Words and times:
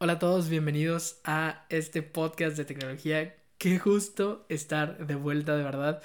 Hola 0.00 0.12
a 0.12 0.18
todos, 0.20 0.48
bienvenidos 0.48 1.18
a 1.24 1.66
este 1.70 2.02
podcast 2.02 2.56
de 2.56 2.64
tecnología. 2.64 3.34
Qué 3.58 3.80
justo 3.80 4.46
estar 4.48 5.04
de 5.08 5.16
vuelta, 5.16 5.56
de 5.56 5.64
verdad. 5.64 6.00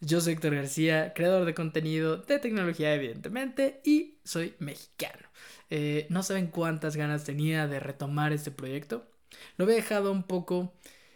Yo 0.00 0.20
soy 0.20 0.34
Héctor 0.34 0.54
García, 0.54 1.12
creador 1.12 1.44
de 1.44 1.52
contenido 1.52 2.18
de 2.18 2.38
tecnología, 2.38 2.94
evidentemente, 2.94 3.80
y 3.84 4.18
soy 4.22 4.54
mexicano. 4.60 5.26
Eh, 5.70 6.06
no 6.08 6.22
saben 6.22 6.46
cuántas 6.46 6.94
ganas 6.94 7.24
tenía 7.24 7.66
de 7.66 7.80
retomar 7.80 8.32
este 8.32 8.52
proyecto. 8.52 9.08
Lo 9.56 9.64
había 9.64 9.74
dejado 9.74 10.12
un 10.12 10.22
poco 10.22 10.72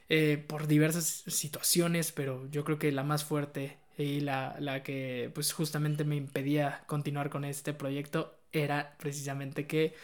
eh, 0.09 0.45
por 0.49 0.67
diversas 0.67 1.23
situaciones, 1.29 2.11
pero 2.11 2.51
yo 2.51 2.65
creo 2.65 2.81
que 2.81 2.91
la 2.91 3.05
más 3.05 3.23
fuerte 3.23 3.79
y 3.97 4.19
la, 4.19 4.57
la 4.59 4.83
que 4.83 5.31
pues 5.33 5.53
justamente 5.53 6.03
me 6.03 6.17
impedía 6.17 6.83
continuar 6.89 7.31
con 7.31 7.45
este 7.45 7.73
proyecto 7.73 8.37
era 8.53 8.97
precisamente 8.99 9.69
que 9.69 9.95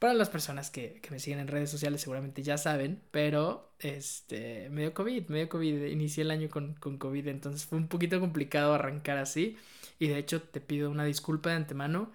para 0.00 0.14
las 0.14 0.30
personas 0.30 0.70
que, 0.70 0.94
que, 1.02 1.10
me 1.10 1.20
siguen 1.20 1.40
en 1.40 1.48
redes 1.48 1.70
sociales 1.70 2.00
seguramente 2.00 2.42
ya 2.42 2.58
saben, 2.58 3.02
pero 3.12 3.70
este, 3.78 4.68
me 4.70 4.80
dio 4.82 4.94
COVID, 4.94 5.28
me 5.28 5.38
dio 5.38 5.48
COVID, 5.50 5.84
inicié 5.86 6.22
el 6.22 6.30
año 6.32 6.48
con, 6.48 6.74
con 6.74 6.98
COVID, 6.98 7.28
entonces 7.28 7.66
fue 7.66 7.78
un 7.78 7.86
poquito 7.86 8.18
complicado 8.18 8.74
arrancar 8.74 9.18
así. 9.18 9.58
Y 9.98 10.08
de 10.08 10.18
hecho 10.18 10.42
te 10.42 10.60
pido 10.60 10.90
una 10.90 11.04
disculpa 11.04 11.50
de 11.50 11.56
antemano 11.56 12.10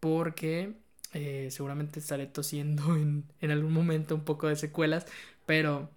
porque 0.00 0.74
eh, 1.12 1.48
seguramente 1.50 1.98
estaré 2.00 2.26
tosiendo 2.26 2.96
en, 2.96 3.24
en, 3.40 3.50
algún 3.50 3.72
momento 3.72 4.14
un 4.14 4.24
poco 4.24 4.48
de 4.48 4.56
secuelas, 4.56 5.06
pero 5.44 5.90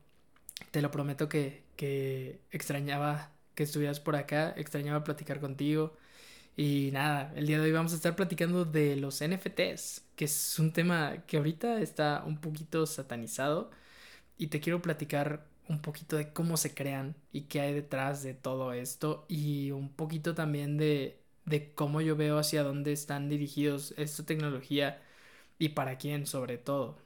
te 0.72 0.82
lo 0.82 0.92
prometo 0.92 1.30
que, 1.30 1.64
que 1.76 2.42
extrañaba 2.52 3.32
que 3.56 3.64
estuvieras 3.64 4.00
por 4.00 4.16
acá, 4.16 4.54
extrañaba 4.58 5.04
platicar 5.04 5.40
contigo, 5.40 5.96
y 6.58 6.90
nada, 6.92 7.34
el 7.36 7.48
día 7.48 7.58
de 7.60 7.66
hoy 7.66 7.72
vamos 7.72 7.94
a 7.94 7.98
estar 7.98 8.16
platicando 8.18 8.66
de 8.66 8.98
los 8.98 9.22
NFTs, 9.22 10.04
que 10.16 10.26
es 10.26 10.60
un 10.60 10.74
tema 10.74 11.24
que 11.28 11.38
ahorita 11.38 11.80
está 11.82 12.24
un 12.26 12.42
poquito 12.42 12.86
satanizado. 12.88 13.72
Y 14.38 14.48
te 14.48 14.60
quiero 14.62 14.82
platicar 14.82 15.48
un 15.70 15.82
poquito 15.82 16.18
de 16.18 16.34
cómo 16.34 16.58
se 16.58 16.74
crean 16.76 17.16
y 17.34 17.44
qué 17.44 17.62
hay 17.62 17.74
detrás 17.74 18.24
de 18.24 18.34
todo 18.36 18.74
esto. 18.74 19.26
Y 19.30 19.72
un 19.72 19.90
poquito 19.94 20.36
también 20.36 20.78
de, 20.78 21.20
de 21.46 21.74
cómo 21.76 22.02
yo 22.02 22.16
veo 22.18 22.40
hacia 22.40 22.64
dónde 22.64 22.94
están 22.94 23.30
dirigidos 23.30 23.94
esta 23.98 24.26
tecnología 24.26 25.02
y 25.60 25.70
para 25.70 25.98
quién 25.98 26.28
sobre 26.28 26.58
todo. 26.58 27.00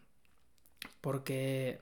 Porque 1.02 1.80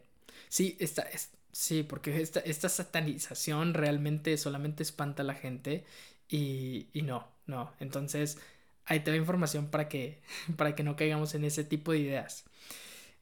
sí, 0.49 0.77
esta, 0.80 1.08
sí, 1.52 1.83
porque 1.83 2.21
esta, 2.21 2.39
esta 2.41 2.69
satanización 2.69 3.73
realmente 3.73 4.38
solamente 4.38 4.83
espanta 4.83 5.23
a 5.23 5.25
la 5.25 5.36
gente 5.36 5.86
y, 6.30 6.88
y 6.94 7.02
no, 7.03 7.27
no. 7.47 7.73
Entonces, 7.80 8.39
ahí 8.85 9.02
te 9.02 9.11
da 9.11 9.17
información 9.17 9.67
para 9.69 9.89
que, 9.89 10.22
para 10.58 10.75
que 10.75 10.83
no 10.83 10.95
caigamos 10.95 11.36
en 11.36 11.45
ese 11.45 11.63
tipo 11.63 11.91
de 11.91 11.99
ideas. 11.99 12.45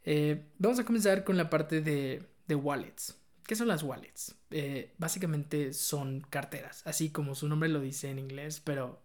Eh, 0.05 0.44
vamos 0.58 0.80
a 0.80 0.86
comenzar 0.86 1.23
con 1.23 1.38
la 1.38 1.49
parte 1.49 1.81
de, 1.81 2.23
de 2.47 2.55
wallets. 2.55 3.17
¿Qué 3.45 3.55
son 3.55 3.67
las 3.67 3.83
wallets? 3.83 4.36
Eh, 4.52 4.94
básicamente 4.97 5.73
son 5.73 6.22
carteras, 6.30 6.83
así 6.86 7.09
como 7.09 7.36
su 7.36 7.47
nombre 7.47 7.69
lo 7.69 7.80
dice 7.81 8.09
en 8.09 8.19
inglés, 8.19 8.61
pero 8.64 9.02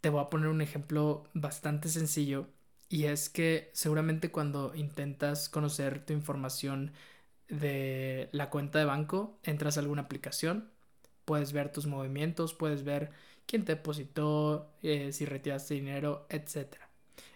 te 0.00 0.08
voy 0.10 0.22
a 0.22 0.30
poner 0.30 0.48
un 0.48 0.60
ejemplo 0.60 1.24
bastante 1.34 1.88
sencillo 1.88 2.48
y 2.88 3.04
es 3.04 3.28
que 3.28 3.70
seguramente 3.72 4.30
cuando 4.30 4.74
intentas 4.74 5.48
conocer 5.48 6.04
tu 6.04 6.12
información 6.12 6.92
de 7.48 8.28
la 8.32 8.50
cuenta 8.50 8.78
de 8.78 8.84
banco, 8.86 9.38
entras 9.42 9.76
a 9.76 9.80
alguna 9.80 10.02
aplicación, 10.02 10.70
puedes 11.24 11.52
ver 11.52 11.72
tus 11.72 11.86
movimientos, 11.86 12.54
puedes 12.54 12.84
ver 12.84 13.12
quién 13.46 13.64
te 13.64 13.74
depositó, 13.74 14.72
eh, 14.82 15.12
si 15.12 15.24
retiraste 15.24 15.74
dinero, 15.74 16.26
etc. 16.28 16.76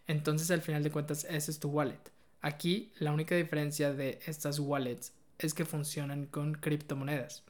Entonces 0.06 0.50
al 0.50 0.62
final 0.62 0.82
de 0.82 0.90
cuentas 0.90 1.24
ese 1.28 1.50
es 1.50 1.60
tu 1.60 1.68
wallet. 1.68 2.00
Aquí 2.40 2.92
la 2.98 3.12
única 3.12 3.34
diferencia 3.34 3.92
de 3.92 4.20
estas 4.26 4.58
wallets 4.58 5.12
es 5.38 5.54
que 5.54 5.64
funcionan 5.64 6.26
con 6.26 6.54
criptomonedas. 6.54 7.44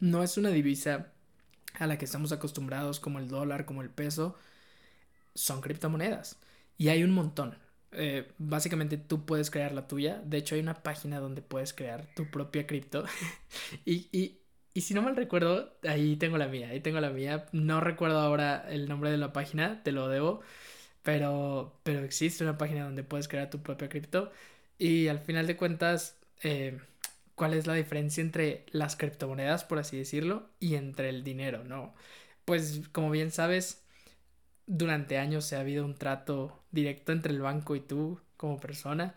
No 0.00 0.22
es 0.22 0.36
una 0.36 0.50
divisa 0.50 1.12
a 1.78 1.86
la 1.86 1.98
que 1.98 2.04
estamos 2.04 2.32
acostumbrados 2.32 3.00
como 3.00 3.18
el 3.18 3.28
dólar, 3.28 3.64
como 3.64 3.82
el 3.82 3.90
peso. 3.90 4.36
Son 5.34 5.60
criptomonedas. 5.60 6.38
Y 6.76 6.88
hay 6.88 7.04
un 7.04 7.12
montón. 7.12 7.56
Eh, 7.92 8.32
básicamente 8.38 8.96
tú 8.96 9.24
puedes 9.24 9.50
crear 9.50 9.72
la 9.72 9.86
tuya. 9.86 10.20
De 10.24 10.38
hecho 10.38 10.54
hay 10.54 10.60
una 10.60 10.82
página 10.82 11.20
donde 11.20 11.42
puedes 11.42 11.72
crear 11.72 12.06
tu 12.14 12.30
propia 12.30 12.66
cripto. 12.66 13.04
y, 13.84 14.08
y, 14.12 14.41
y 14.74 14.82
si 14.82 14.94
no 14.94 15.02
mal 15.02 15.16
recuerdo, 15.16 15.76
ahí 15.86 16.16
tengo 16.16 16.38
la 16.38 16.48
mía, 16.48 16.68
ahí 16.70 16.80
tengo 16.80 17.00
la 17.00 17.10
mía. 17.10 17.46
No 17.52 17.80
recuerdo 17.80 18.18
ahora 18.18 18.66
el 18.70 18.88
nombre 18.88 19.10
de 19.10 19.18
la 19.18 19.32
página, 19.32 19.82
te 19.82 19.92
lo 19.92 20.08
debo. 20.08 20.40
Pero, 21.02 21.80
pero 21.82 22.00
existe 22.04 22.44
una 22.44 22.58
página 22.58 22.84
donde 22.84 23.04
puedes 23.04 23.28
crear 23.28 23.50
tu 23.50 23.62
propia 23.62 23.88
cripto. 23.88 24.32
Y 24.78 25.08
al 25.08 25.20
final 25.20 25.46
de 25.46 25.56
cuentas, 25.56 26.16
eh, 26.42 26.78
¿cuál 27.34 27.54
es 27.54 27.66
la 27.66 27.74
diferencia 27.74 28.22
entre 28.22 28.66
las 28.72 28.96
criptomonedas, 28.96 29.64
por 29.64 29.78
así 29.78 29.98
decirlo, 29.98 30.48
y 30.60 30.76
entre 30.76 31.08
el 31.10 31.24
dinero, 31.24 31.64
no? 31.64 31.94
Pues 32.44 32.82
como 32.92 33.10
bien 33.10 33.30
sabes, 33.32 33.84
durante 34.66 35.18
años 35.18 35.44
se 35.46 35.56
ha 35.56 35.60
habido 35.60 35.84
un 35.84 35.96
trato 35.96 36.64
directo 36.72 37.12
entre 37.12 37.32
el 37.32 37.40
banco 37.42 37.76
y 37.76 37.80
tú 37.80 38.20
como 38.36 38.60
persona. 38.60 39.14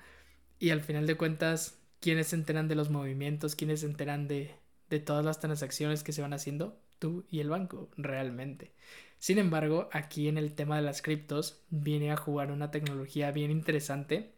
Y 0.60 0.72
al 0.72 0.82
final 0.82 1.08
de 1.08 1.18
cuentas, 1.18 1.80
¿quiénes 2.00 2.28
se 2.28 2.36
enteran 2.38 2.68
de 2.68 2.76
los 2.76 2.90
movimientos? 2.90 3.56
¿Quiénes 3.56 3.82
se 3.82 3.88
enteran 3.88 4.28
de, 4.28 4.56
de 4.90 5.00
todas 5.00 5.26
las 5.26 5.40
transacciones 5.40 6.04
que 6.04 6.14
se 6.14 6.22
van 6.22 6.34
haciendo 6.34 6.80
tú 7.00 7.26
y 7.30 7.40
el 7.40 7.50
banco 7.50 7.90
realmente. 7.98 8.72
Sin 9.20 9.38
embargo, 9.38 9.90
aquí 9.92 10.28
en 10.28 10.38
el 10.38 10.54
tema 10.54 10.76
de 10.76 10.84
las 10.84 11.02
criptos 11.02 11.64
viene 11.70 12.12
a 12.12 12.18
jugar 12.18 12.52
una 12.52 12.72
tecnología 12.72 13.32
bien 13.32 13.52
interesante 13.52 14.36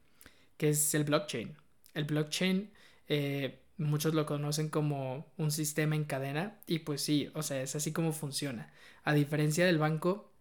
que 0.58 0.70
es 0.70 0.94
el 0.94 1.04
blockchain. 1.04 1.56
El 1.94 2.06
blockchain 2.06 2.72
eh, 3.08 3.60
muchos 3.78 4.14
lo 4.14 4.26
conocen 4.26 4.70
como 4.70 5.28
un 5.38 5.52
sistema 5.52 5.96
en 5.96 6.06
cadena 6.06 6.60
y 6.68 6.80
pues 6.80 7.02
sí, 7.02 7.30
o 7.34 7.44
sea, 7.44 7.62
es 7.62 7.76
así 7.76 7.94
como 7.94 8.12
funciona. 8.12 8.72
A 9.04 9.14
diferencia 9.14 9.66
del 9.66 9.78
banco, 9.78 10.32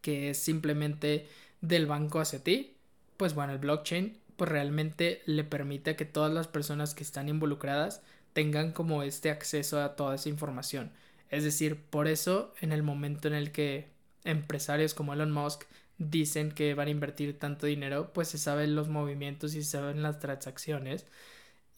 que 0.00 0.30
es 0.30 0.38
simplemente 0.38 1.26
del 1.60 1.86
banco 1.86 2.20
hacia 2.20 2.42
ti, 2.42 2.76
pues 3.16 3.34
bueno, 3.34 3.52
el 3.52 3.58
blockchain 3.58 4.18
pues 4.36 4.50
realmente 4.50 5.20
le 5.26 5.44
permite 5.44 5.96
que 5.96 6.06
todas 6.06 6.32
las 6.32 6.48
personas 6.48 6.94
que 6.94 7.02
están 7.02 7.28
involucradas 7.28 8.02
tengan 8.32 8.72
como 8.72 9.02
este 9.02 9.30
acceso 9.30 9.80
a 9.82 9.96
toda 9.96 10.14
esa 10.16 10.28
información. 10.28 10.92
Es 11.30 11.44
decir, 11.44 11.76
por 11.90 12.08
eso 12.08 12.54
en 12.60 12.72
el 12.72 12.82
momento 12.82 13.28
en 13.28 13.34
el 13.34 13.52
que 13.52 13.88
empresarios 14.24 14.94
como 14.94 15.12
Elon 15.14 15.32
Musk 15.32 15.64
dicen 15.98 16.52
que 16.52 16.74
van 16.74 16.88
a 16.88 16.90
invertir 16.90 17.38
tanto 17.38 17.66
dinero, 17.66 18.12
pues 18.12 18.28
se 18.28 18.38
saben 18.38 18.74
los 18.74 18.88
movimientos 18.88 19.54
y 19.54 19.62
se 19.62 19.70
saben 19.70 20.02
las 20.02 20.18
transacciones 20.18 21.06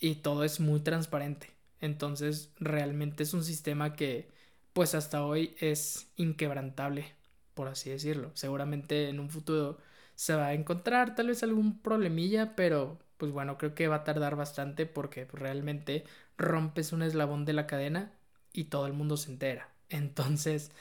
y 0.01 0.17
todo 0.17 0.45
es 0.45 0.61
muy 0.61 0.81
transparente. 0.81 1.51
Entonces, 1.81 2.51
realmente 2.61 3.25
es 3.25 3.35
un 3.35 3.45
sistema 3.45 3.95
que 3.95 4.31
pues 4.73 4.95
hasta 4.95 5.25
hoy 5.25 5.55
es 5.61 6.09
inquebrantable, 6.17 7.07
por 7.55 7.69
así 7.69 7.91
decirlo. 7.91 8.31
Seguramente 8.35 9.09
en 9.09 9.21
un 9.21 9.31
futuro 9.31 9.79
se 10.15 10.35
va 10.35 10.49
a 10.49 10.55
encontrar 10.55 11.15
tal 11.15 11.29
vez 11.29 11.43
algún 11.43 11.81
problemilla, 11.81 12.55
pero 12.57 12.99
pues 13.23 13.31
bueno, 13.31 13.57
creo 13.57 13.73
que 13.77 13.87
va 13.87 13.99
a 13.99 14.03
tardar 14.03 14.35
bastante 14.35 14.85
porque 14.85 15.27
realmente 15.27 16.03
rompes 16.37 16.93
un 16.93 17.05
eslabón 17.05 17.45
de 17.45 17.53
la 17.53 17.69
cadena 17.69 18.11
y 18.53 18.65
todo 18.65 18.89
el 18.89 18.95
mundo 18.95 19.17
se 19.17 19.31
entera. 19.31 19.69
Entonces, 19.91 20.73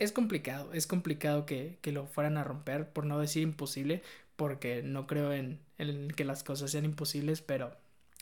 es 0.00 0.10
complicado, 0.10 0.72
es 0.72 0.88
complicado 0.88 1.46
que, 1.46 1.78
lo 1.84 2.08
fueran 2.08 2.38
a 2.38 2.42
romper, 2.42 2.92
por 2.92 3.06
no 3.06 3.20
decir 3.20 3.44
imposible, 3.44 4.02
porque 4.34 4.82
no 4.82 5.06
creo 5.06 5.32
en, 5.32 5.60
en 5.78 6.10
que 6.10 6.24
las 6.24 6.42
cosas 6.42 6.72
sean 6.72 6.84
imposibles, 6.84 7.40
pero 7.40 7.76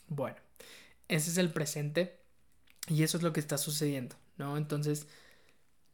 bueno, 0.09 0.37
ese 1.07 1.31
es 1.31 1.39
el 1.39 1.49
presente 1.49 2.19
y 2.87 3.01
eso 3.01 3.17
es 3.17 3.23
lo 3.23 3.33
que 3.33 3.39
está 3.39 3.57
sucediendo, 3.57 4.15
¿no? 4.37 4.57
Entonces, 4.57 5.07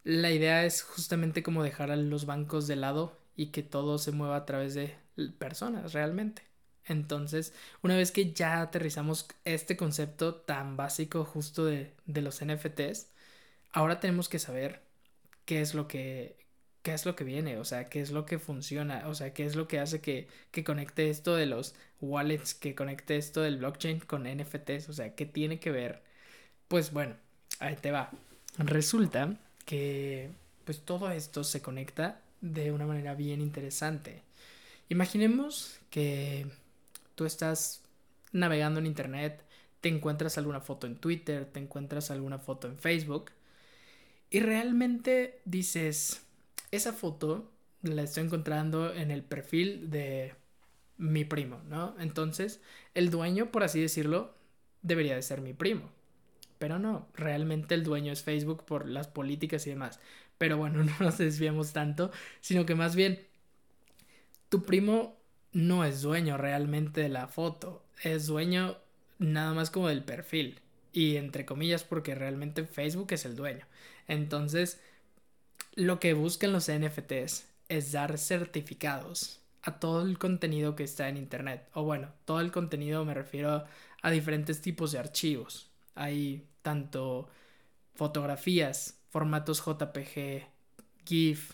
la 0.03 0.29
idea 0.31 0.65
es 0.65 0.81
justamente 0.83 1.41
como 1.41 1.63
dejar 1.63 1.89
a 1.89 1.95
los 1.95 2.25
bancos 2.25 2.67
de 2.67 2.75
lado 2.75 3.17
y 3.37 3.51
que 3.51 3.63
todo 3.63 3.97
se 3.97 4.11
mueva 4.11 4.35
a 4.35 4.45
través 4.45 4.73
de 4.73 4.93
personas 5.39 5.93
realmente. 5.93 6.54
Entonces, 6.87 7.53
una 7.81 7.97
vez 7.97 8.11
que 8.11 8.33
ya 8.33 8.61
aterrizamos 8.61 9.27
este 9.45 9.77
concepto 9.77 10.35
tan 10.35 10.77
básico 10.77 11.25
justo 11.25 11.65
de, 11.65 11.93
de, 12.05 12.21
los 12.21 12.41
NFTs, 12.43 13.07
ahora 13.71 13.99
tenemos 13.99 14.29
que 14.29 14.39
saber 14.39 14.81
qué 15.45 15.61
es 15.61 15.73
lo 15.73 15.87
que 15.87 16.35
qué 16.85 16.93
es 16.93 17.05
lo 17.05 17.15
que 17.15 17.23
viene, 17.23 17.57
o 17.57 17.65
sea, 17.65 17.89
qué 17.89 17.99
es 17.99 18.11
lo 18.11 18.27
que 18.27 18.37
funciona, 18.37 19.07
o 19.07 19.15
sea, 19.15 19.33
qué 19.33 19.43
es 19.45 19.55
lo 19.55 19.67
que 19.67 19.79
hace 19.79 20.01
que, 20.01 20.27
que 20.51 20.63
conecte 20.63 21.09
esto 21.09 21.35
de 21.35 21.47
los 21.47 21.73
wallets, 21.99 22.53
que 22.53 22.75
conecte 22.75 23.17
esto 23.17 23.41
del 23.41 23.57
blockchain 23.57 24.01
con 24.01 24.27
NFTs, 24.27 24.89
o 24.89 24.93
sea, 24.93 25.15
qué 25.15 25.25
tiene 25.25 25.59
que 25.59 25.71
ver. 25.71 26.03
Pues 26.67 26.93
bueno, 26.93 27.15
ahí 27.59 27.75
te 27.75 27.91
va. 27.91 28.11
Resulta 28.59 29.35
que 29.65 30.29
pues 30.63 30.81
todo 30.81 31.09
esto 31.09 31.43
se 31.43 31.61
conecta 31.61 32.21
de 32.41 32.71
una 32.71 32.85
manera 32.85 33.15
bien 33.15 33.41
interesante. 33.41 34.21
Imaginemos 34.87 35.79
que 35.89 36.45
tú 37.15 37.25
estás 37.25 37.83
navegando 38.31 38.79
en 38.79 38.85
internet, 38.85 39.43
te 39.81 39.89
encuentras 39.89 40.37
alguna 40.37 40.61
foto 40.61 40.87
en 40.87 40.97
Twitter, 40.97 41.45
te 41.45 41.59
encuentras 41.59 42.11
alguna 42.11 42.39
foto 42.39 42.67
en 42.67 42.77
Facebook 42.77 43.31
y 44.29 44.39
realmente 44.39 45.41
dices, 45.45 46.25
esa 46.71 46.93
foto 46.93 47.51
la 47.81 48.01
estoy 48.03 48.23
encontrando 48.23 48.93
en 48.93 49.11
el 49.11 49.23
perfil 49.23 49.89
de 49.89 50.33
mi 50.97 51.25
primo, 51.25 51.61
¿no? 51.67 51.95
Entonces, 51.99 52.61
el 52.93 53.09
dueño, 53.09 53.51
por 53.51 53.63
así 53.63 53.81
decirlo, 53.81 54.33
debería 54.81 55.15
de 55.15 55.21
ser 55.21 55.41
mi 55.41 55.53
primo. 55.53 55.89
Pero 56.57 56.79
no, 56.79 57.07
realmente 57.13 57.75
el 57.75 57.83
dueño 57.83 58.11
es 58.11 58.23
Facebook 58.23 58.65
por 58.65 58.87
las 58.87 59.07
políticas 59.07 59.67
y 59.67 59.71
demás. 59.71 59.99
Pero 60.37 60.57
bueno, 60.57 60.83
no 60.83 60.93
nos 60.99 61.17
desviamos 61.17 61.73
tanto, 61.73 62.11
sino 62.41 62.65
que 62.65 62.75
más 62.75 62.95
bien 62.95 63.25
tu 64.49 64.63
primo 64.63 65.17
no 65.55 65.85
es 65.85 66.01
dueño 66.01 66.35
realmente 66.35 66.99
de 66.99 67.07
la 67.07 67.29
foto, 67.29 67.81
es 68.03 68.27
dueño 68.27 68.77
nada 69.19 69.53
más 69.53 69.71
como 69.71 69.87
del 69.87 70.03
perfil. 70.03 70.59
Y 70.91 71.15
entre 71.15 71.45
comillas 71.45 71.85
porque 71.85 72.13
realmente 72.13 72.65
Facebook 72.65 73.07
es 73.13 73.23
el 73.23 73.37
dueño. 73.37 73.65
Entonces, 74.07 74.81
lo 75.75 75.99
que 76.01 76.13
buscan 76.13 76.51
los 76.51 76.69
NFTs 76.69 77.47
es 77.69 77.91
dar 77.93 78.17
certificados 78.17 79.39
a 79.61 79.79
todo 79.79 80.01
el 80.01 80.17
contenido 80.17 80.75
que 80.75 80.83
está 80.83 81.07
en 81.07 81.15
Internet. 81.15 81.69
O 81.73 81.83
bueno, 81.83 82.09
todo 82.25 82.41
el 82.41 82.51
contenido 82.51 83.05
me 83.05 83.13
refiero 83.13 83.63
a 84.01 84.11
diferentes 84.11 84.61
tipos 84.61 84.91
de 84.91 84.99
archivos. 84.99 85.69
Hay 85.95 86.45
tanto 86.63 87.29
fotografías, 87.93 88.99
formatos 89.09 89.63
JPG, 89.65 90.47
GIF, 91.05 91.53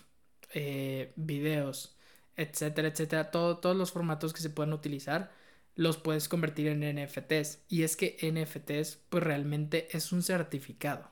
eh, 0.54 1.12
videos, 1.14 1.96
etcétera, 2.36 2.88
etcétera. 2.88 3.30
todos 3.30 3.76
los 3.76 3.92
formatos 3.92 4.32
que 4.32 4.40
se 4.40 4.50
pueden 4.50 4.72
utilizar 4.72 5.30
los 5.74 5.96
puedes 5.98 6.28
convertir 6.28 6.68
en 6.68 6.82
NFTs. 6.82 7.60
Y 7.68 7.82
es 7.82 7.96
que 7.96 8.16
NFTs 8.22 8.98
pues 9.08 9.24
realmente 9.24 9.88
es 9.96 10.12
un 10.12 10.22
certificado. 10.22 11.10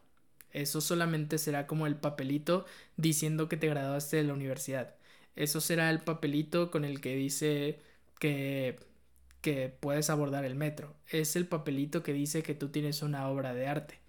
Eso 0.52 0.80
solamente 0.80 1.38
será 1.38 1.66
como 1.66 1.86
el 1.86 1.96
papelito 1.96 2.66
diciendo 2.96 3.48
que 3.48 3.56
te 3.56 3.68
graduaste 3.68 4.16
de 4.16 4.24
la 4.24 4.34
universidad. 4.34 4.96
Eso 5.36 5.60
será 5.60 5.90
el 5.90 6.00
papelito 6.00 6.70
con 6.70 6.84
el 6.84 7.00
que 7.00 7.14
dice 7.16 7.80
que, 8.18 8.78
que 9.40 9.68
puedes 9.68 10.10
abordar 10.10 10.44
el 10.44 10.56
metro. 10.56 10.96
Es 11.08 11.36
el 11.36 11.46
papelito 11.46 12.02
que 12.02 12.12
dice 12.12 12.42
que 12.42 12.54
tú 12.54 12.70
tienes 12.70 13.02
una 13.02 13.28
obra 13.28 13.54
de 13.54 13.66
arte. 13.68 14.00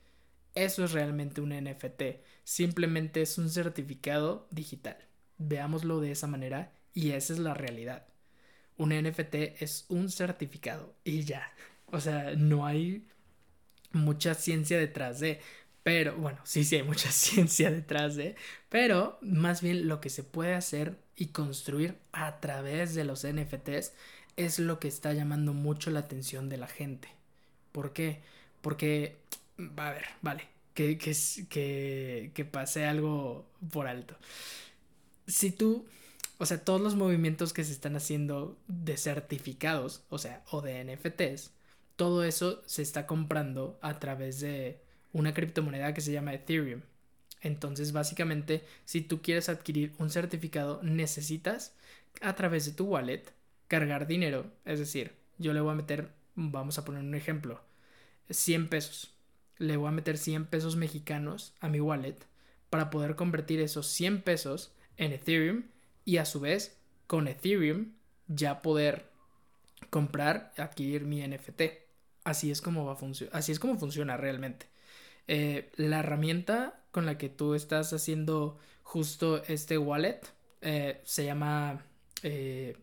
Eso 0.55 0.83
es 0.83 0.91
realmente 0.91 1.41
un 1.41 1.51
NFT. 1.51 2.03
Simplemente 2.43 3.21
es 3.21 3.37
un 3.37 3.49
certificado 3.49 4.47
digital. 4.51 4.97
Veámoslo 5.37 6.01
de 6.01 6.11
esa 6.11 6.27
manera 6.27 6.73
y 6.93 7.11
esa 7.11 7.33
es 7.33 7.39
la 7.39 7.53
realidad. 7.53 8.05
Un 8.77 8.89
NFT 8.89 9.35
es 9.61 9.85
un 9.89 10.09
certificado 10.09 10.95
y 11.03 11.23
ya. 11.23 11.53
O 11.88 11.99
sea, 11.99 12.35
no 12.35 12.65
hay 12.65 13.05
mucha 13.91 14.33
ciencia 14.35 14.77
detrás 14.79 15.19
de. 15.19 15.39
Pero, 15.83 16.15
bueno, 16.15 16.39
sí, 16.43 16.63
sí 16.63 16.75
hay 16.75 16.83
mucha 16.83 17.11
ciencia 17.11 17.71
detrás 17.71 18.15
de, 18.15 18.35
pero 18.69 19.17
más 19.21 19.61
bien 19.61 19.88
lo 19.88 19.99
que 20.01 20.09
se 20.09 20.23
puede 20.23 20.53
hacer 20.53 20.97
y 21.15 21.27
construir 21.27 21.97
a 22.11 22.39
través 22.39 22.94
de 22.95 23.03
los 23.03 23.25
NFTs 23.25 23.94
es 24.37 24.59
lo 24.59 24.79
que 24.79 24.87
está 24.87 25.13
llamando 25.13 25.53
mucho 25.53 25.91
la 25.91 26.01
atención 26.01 26.49
de 26.49 26.57
la 26.57 26.67
gente. 26.67 27.09
¿Por 27.71 27.94
qué? 27.94 28.21
Porque, 28.61 29.17
a 29.77 29.91
ver, 29.91 30.05
vale, 30.21 30.47
que, 30.73 30.97
que, 30.97 31.15
que, 31.49 32.31
que 32.33 32.45
pase 32.45 32.85
algo 32.85 33.47
por 33.71 33.87
alto. 33.87 34.17
Si 35.27 35.51
tú, 35.51 35.85
o 36.41 36.45
sea, 36.47 36.65
todos 36.65 36.81
los 36.81 36.95
movimientos 36.95 37.53
que 37.53 37.63
se 37.63 37.71
están 37.71 37.95
haciendo 37.95 38.57
de 38.67 38.97
certificados, 38.97 40.03
o 40.09 40.17
sea, 40.17 40.43
o 40.49 40.61
de 40.61 40.83
NFTs, 40.83 41.51
todo 41.95 42.23
eso 42.23 42.63
se 42.65 42.81
está 42.81 43.05
comprando 43.05 43.77
a 43.83 43.99
través 43.99 44.39
de 44.39 44.81
una 45.13 45.35
criptomoneda 45.35 45.93
que 45.93 46.01
se 46.01 46.11
llama 46.11 46.33
Ethereum. 46.33 46.81
Entonces, 47.41 47.91
básicamente, 47.91 48.65
si 48.85 49.01
tú 49.01 49.21
quieres 49.21 49.49
adquirir 49.49 49.93
un 49.99 50.09
certificado, 50.09 50.81
necesitas 50.81 51.75
a 52.21 52.33
través 52.33 52.65
de 52.65 52.71
tu 52.71 52.85
wallet 52.85 53.21
cargar 53.67 54.07
dinero. 54.07 54.47
Es 54.65 54.79
decir, 54.79 55.13
yo 55.37 55.53
le 55.53 55.61
voy 55.61 55.73
a 55.73 55.75
meter, 55.75 56.09
vamos 56.33 56.79
a 56.79 56.85
poner 56.85 57.03
un 57.03 57.13
ejemplo, 57.13 57.61
100 58.31 58.67
pesos. 58.67 59.13
Le 59.59 59.77
voy 59.77 59.89
a 59.89 59.91
meter 59.91 60.17
100 60.17 60.47
pesos 60.47 60.75
mexicanos 60.75 61.53
a 61.59 61.69
mi 61.69 61.79
wallet 61.79 62.17
para 62.71 62.89
poder 62.89 63.15
convertir 63.15 63.59
esos 63.59 63.85
100 63.85 64.23
pesos 64.23 64.71
en 64.97 65.11
Ethereum 65.11 65.65
y 66.06 66.18
a 66.18 66.25
su 66.25 66.39
vez 66.39 66.77
con 67.07 67.27
Ethereum 67.27 67.94
ya 68.27 68.62
poder 68.62 69.09
comprar, 69.89 70.53
adquirir 70.57 71.03
mi 71.06 71.21
NFT. 71.21 71.62
Así 72.24 72.51
es 72.51 72.62
como 72.62 72.86
va 72.86 72.94
a 72.94 73.38
así 73.38 73.51
es 73.51 73.59
como 73.59 73.77
funciona 73.77 74.18
realmente. 74.18 74.68
Eh, 75.27 75.71
la 75.75 76.00
herramienta 76.00 76.83
con 76.92 77.06
la 77.06 77.18
que 77.18 77.30
tú 77.30 77.56
estás 77.56 77.94
haciendo 77.94 78.59
justo 78.83 79.44
este 79.45 79.77
wallet 79.77 80.21
eh, 80.62 81.01
se 81.03 81.25
llama... 81.25 81.86
Eh, 82.24 82.77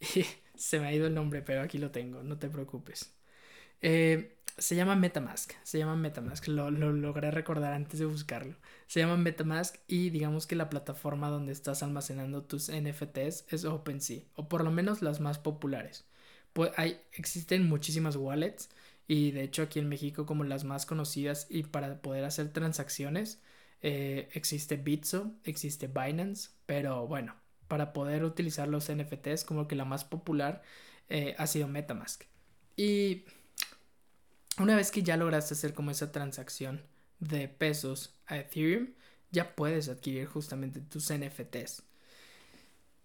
se 0.56 0.80
me 0.80 0.86
ha 0.86 0.92
ido 0.92 1.06
el 1.06 1.14
nombre, 1.14 1.42
pero 1.42 1.62
aquí 1.62 1.78
lo 1.78 1.90
tengo, 1.90 2.22
no 2.22 2.38
te 2.38 2.48
preocupes. 2.48 3.12
Se 4.58 4.74
llama 4.76 4.96
Metamask, 4.96 5.52
se 5.62 5.78
llama 5.78 5.96
Metamask, 5.96 6.48
lo, 6.48 6.70
lo, 6.70 6.92
logré 6.92 7.30
recordar 7.30 7.72
antes 7.74 8.00
de 8.00 8.06
buscarlo. 8.06 8.56
Se 8.86 9.00
llama 9.00 9.16
Metamask 9.16 9.76
y 9.86 10.10
digamos 10.10 10.46
que 10.46 10.56
la 10.56 10.70
plataforma 10.70 11.28
donde 11.28 11.52
estás 11.52 11.82
almacenando 11.82 12.42
tus 12.42 12.70
NFTs 12.70 13.46
es 13.48 13.64
OpenSea, 13.64 14.22
o 14.34 14.48
por 14.48 14.64
lo 14.64 14.70
menos 14.70 15.02
las 15.02 15.20
más 15.20 15.38
populares. 15.38 16.06
Pues 16.52 16.72
hay, 16.76 17.00
existen 17.12 17.68
muchísimas 17.68 18.16
wallets 18.16 18.70
y 19.06 19.30
de 19.32 19.42
hecho 19.42 19.62
aquí 19.62 19.78
en 19.78 19.88
México 19.88 20.26
como 20.26 20.44
las 20.44 20.64
más 20.64 20.86
conocidas 20.86 21.46
y 21.50 21.64
para 21.64 22.00
poder 22.00 22.24
hacer 22.24 22.52
transacciones 22.52 23.42
eh, 23.82 24.28
existe 24.32 24.76
Bitso, 24.76 25.32
existe 25.44 25.86
Binance, 25.86 26.50
pero 26.66 27.06
bueno, 27.06 27.36
para 27.68 27.92
poder 27.92 28.24
utilizar 28.24 28.68
los 28.68 28.90
NFTs 28.90 29.44
como 29.44 29.68
que 29.68 29.76
la 29.76 29.84
más 29.84 30.04
popular 30.04 30.62
eh, 31.08 31.34
ha 31.38 31.46
sido 31.46 31.68
Metamask. 31.68 32.24
Y 32.76 33.24
una 34.58 34.76
vez 34.76 34.90
que 34.90 35.02
ya 35.02 35.16
lograste 35.16 35.54
hacer 35.54 35.74
como 35.74 35.90
esa 35.90 36.12
transacción 36.12 36.82
de 37.20 37.48
pesos 37.48 38.14
a 38.26 38.38
Ethereum, 38.38 38.88
ya 39.30 39.54
puedes 39.54 39.88
adquirir 39.88 40.26
justamente 40.26 40.80
tus 40.80 41.10
NFTs. 41.10 41.82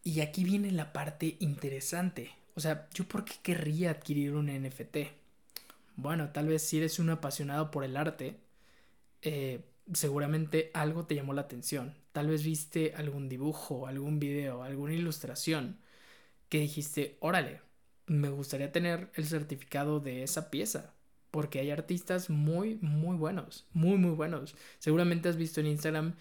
Y 0.03 0.21
aquí 0.21 0.43
viene 0.43 0.71
la 0.71 0.93
parte 0.93 1.37
interesante. 1.39 2.31
O 2.55 2.59
sea, 2.59 2.87
¿yo 2.93 3.05
por 3.07 3.25
qué 3.25 3.33
querría 3.43 3.91
adquirir 3.91 4.33
un 4.35 4.47
NFT? 4.47 4.97
bueno, 5.95 6.31
tal 6.31 6.47
vez 6.47 6.63
si 6.63 6.77
eres 6.77 6.99
un 6.99 7.09
apasionado 7.09 7.71
por 7.71 7.83
el 7.83 7.97
arte, 7.97 8.37
eh, 9.21 9.61
seguramente 9.93 10.71
algo 10.73 11.05
te 11.05 11.15
llamó 11.15 11.33
la 11.33 11.41
atención. 11.41 11.95
Tal 12.11 12.27
vez 12.27 12.43
viste 12.43 12.93
algún 12.95 13.29
dibujo, 13.29 13.87
algún 13.87 14.19
video, 14.19 14.63
alguna 14.63 14.93
ilustración 14.93 15.79
que 16.49 16.59
dijiste, 16.59 17.17
órale, 17.21 17.61
me 18.07 18.29
gustaría 18.29 18.71
tener 18.71 19.11
el 19.15 19.25
certificado 19.27 19.99
de 19.99 20.23
esa 20.23 20.51
pieza. 20.51 20.93
Porque 21.31 21.59
hay 21.59 21.71
artistas 21.71 22.29
muy, 22.29 22.77
muy 22.81 23.15
buenos, 23.15 23.65
muy, 23.73 23.97
muy 23.97 24.11
buenos. 24.11 24.55
Seguramente 24.79 25.29
has 25.29 25.37
visto 25.37 25.61
en 25.61 25.67
Instagram 25.67 26.15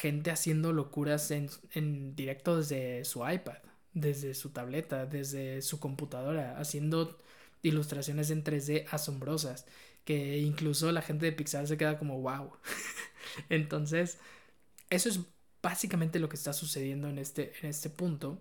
gente 0.00 0.30
haciendo 0.30 0.72
locuras 0.72 1.30
en, 1.30 1.50
en 1.72 2.14
directo 2.14 2.58
desde 2.58 3.04
su 3.04 3.28
iPad, 3.28 3.58
desde 3.92 4.34
su 4.34 4.50
tableta, 4.50 5.06
desde 5.06 5.62
su 5.62 5.80
computadora, 5.80 6.58
haciendo 6.58 7.18
ilustraciones 7.62 8.30
en 8.30 8.44
3D 8.44 8.86
asombrosas, 8.90 9.66
que 10.04 10.38
incluso 10.38 10.92
la 10.92 11.02
gente 11.02 11.26
de 11.26 11.32
Pixar 11.32 11.66
se 11.66 11.76
queda 11.76 11.98
como 11.98 12.20
wow. 12.20 12.52
Entonces, 13.48 14.18
eso 14.90 15.08
es 15.08 15.20
básicamente 15.62 16.18
lo 16.18 16.28
que 16.28 16.36
está 16.36 16.52
sucediendo 16.52 17.08
en 17.08 17.18
este, 17.18 17.52
en 17.62 17.70
este 17.70 17.90
punto. 17.90 18.38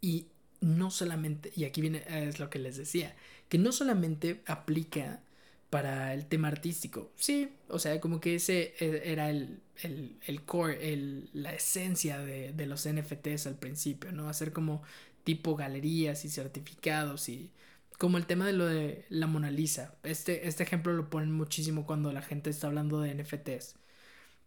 Y 0.00 0.28
no 0.60 0.90
solamente, 0.90 1.52
y 1.54 1.64
aquí 1.64 1.80
viene, 1.80 2.04
es 2.08 2.40
lo 2.40 2.50
que 2.50 2.58
les 2.58 2.76
decía, 2.76 3.14
que 3.48 3.58
no 3.58 3.72
solamente 3.72 4.42
aplica 4.46 5.22
para 5.70 6.14
el 6.14 6.26
tema 6.26 6.48
artístico. 6.48 7.12
Sí, 7.16 7.50
o 7.68 7.78
sea, 7.78 8.00
como 8.00 8.20
que 8.20 8.36
ese 8.36 8.74
e, 8.78 9.12
era 9.12 9.30
el, 9.30 9.60
el, 9.82 10.18
el 10.26 10.42
core, 10.44 10.92
el, 10.92 11.30
la 11.32 11.52
esencia 11.54 12.18
de, 12.18 12.52
de, 12.52 12.66
los 12.66 12.86
NFTs 12.86 13.46
al 13.46 13.58
principio, 13.58 14.12
¿no? 14.12 14.28
Hacer 14.28 14.52
como 14.52 14.82
tipo 15.24 15.56
galerías 15.56 16.24
y 16.24 16.30
certificados 16.30 17.28
y 17.28 17.50
como 17.98 18.18
el 18.18 18.26
tema 18.26 18.46
de 18.46 18.52
lo 18.52 18.66
de 18.66 19.04
la 19.08 19.26
Mona 19.26 19.50
Lisa. 19.50 19.96
Este, 20.02 20.48
este 20.48 20.62
ejemplo 20.62 20.92
lo 20.92 21.10
ponen 21.10 21.32
muchísimo 21.32 21.86
cuando 21.86 22.12
la 22.12 22.22
gente 22.22 22.50
está 22.50 22.66
hablando 22.68 23.00
de 23.00 23.14
NFTs. 23.14 23.76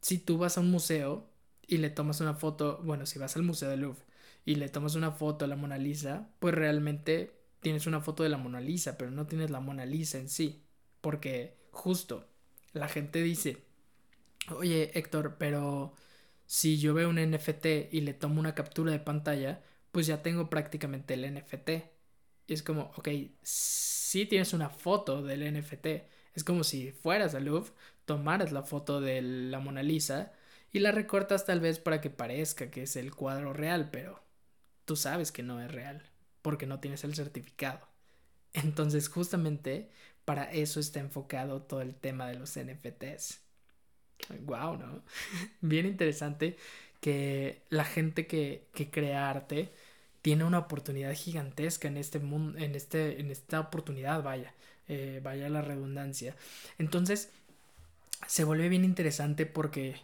Si 0.01 0.19
tú 0.19 0.37
vas 0.37 0.57
a 0.57 0.61
un 0.61 0.71
museo 0.71 1.29
y 1.67 1.77
le 1.77 1.89
tomas 1.89 2.21
una 2.21 2.33
foto, 2.35 2.81
bueno, 2.83 3.05
si 3.05 3.19
vas 3.19 3.35
al 3.35 3.43
Museo 3.43 3.69
de 3.69 3.77
Louvre 3.77 4.01
y 4.45 4.55
le 4.55 4.69
tomas 4.69 4.95
una 4.95 5.11
foto 5.11 5.45
a 5.45 5.47
la 5.47 5.55
Mona 5.55 5.77
Lisa, 5.77 6.29
pues 6.39 6.55
realmente 6.55 7.38
tienes 7.61 7.87
una 7.87 8.01
foto 8.01 8.23
de 8.23 8.29
la 8.29 8.37
Mona 8.37 8.61
Lisa, 8.61 8.97
pero 8.97 9.11
no 9.11 9.27
tienes 9.27 9.51
la 9.51 9.59
Mona 9.59 9.85
Lisa 9.85 10.17
en 10.17 10.29
sí. 10.29 10.63
Porque 11.01 11.57
justo 11.71 12.27
la 12.73 12.87
gente 12.87 13.21
dice, 13.21 13.57
oye 14.55 14.91
Héctor, 14.97 15.37
pero 15.37 15.93
si 16.45 16.79
yo 16.79 16.93
veo 16.93 17.09
un 17.09 17.19
NFT 17.19 17.91
y 17.91 18.01
le 18.01 18.13
tomo 18.13 18.39
una 18.39 18.55
captura 18.55 18.91
de 18.91 18.99
pantalla, 18.99 19.63
pues 19.91 20.07
ya 20.07 20.21
tengo 20.21 20.49
prácticamente 20.49 21.13
el 21.15 21.33
NFT 21.33 21.69
y 22.49 22.53
es 22.53 22.63
como, 22.63 22.91
ok, 22.97 23.09
si 23.43 24.25
tienes 24.25 24.53
una 24.53 24.69
foto 24.69 25.21
del 25.21 25.53
NFT. 25.53 25.85
Es 26.33 26.43
como 26.43 26.63
si 26.63 26.91
fueras 26.91 27.35
al 27.35 27.45
Louvre, 27.45 27.71
tomaras 28.05 28.51
la 28.51 28.63
foto 28.63 29.01
de 29.01 29.21
la 29.21 29.59
Mona 29.59 29.83
Lisa 29.83 30.33
y 30.71 30.79
la 30.79 30.91
recortas 30.91 31.45
tal 31.45 31.59
vez 31.59 31.77
para 31.77 32.01
que 32.01 32.09
parezca 32.09 32.71
que 32.71 32.83
es 32.83 32.95
el 32.95 33.13
cuadro 33.13 33.53
real, 33.53 33.89
pero 33.91 34.23
tú 34.85 34.95
sabes 34.95 35.31
que 35.31 35.43
no 35.43 35.61
es 35.61 35.71
real. 35.71 36.08
Porque 36.41 36.65
no 36.67 36.79
tienes 36.79 37.03
el 37.03 37.15
certificado. 37.15 37.87
Entonces, 38.53 39.09
justamente 39.09 39.89
para 40.25 40.45
eso 40.51 40.79
está 40.79 40.99
enfocado 40.99 41.61
todo 41.63 41.81
el 41.81 41.95
tema 41.95 42.27
de 42.27 42.35
los 42.35 42.55
NFTs. 42.57 43.41
Wow, 44.41 44.77
¿no? 44.77 45.03
Bien 45.61 45.85
interesante 45.85 46.57
que 47.01 47.63
la 47.69 47.85
gente 47.85 48.27
que, 48.27 48.67
que 48.73 48.89
crea 48.91 49.29
arte 49.29 49.71
tiene 50.21 50.43
una 50.43 50.59
oportunidad 50.59 51.13
gigantesca 51.13 51.87
en 51.87 51.97
este 51.97 52.19
mundo, 52.19 52.57
en, 52.59 52.75
este, 52.75 53.19
en 53.21 53.31
esta 53.31 53.59
oportunidad, 53.59 54.21
vaya, 54.23 54.53
eh, 54.87 55.21
vaya 55.23 55.49
la 55.49 55.61
redundancia. 55.61 56.35
Entonces, 56.77 57.31
se 58.27 58.43
vuelve 58.43 58.69
bien 58.69 58.85
interesante 58.85 59.45
porque, 59.45 59.95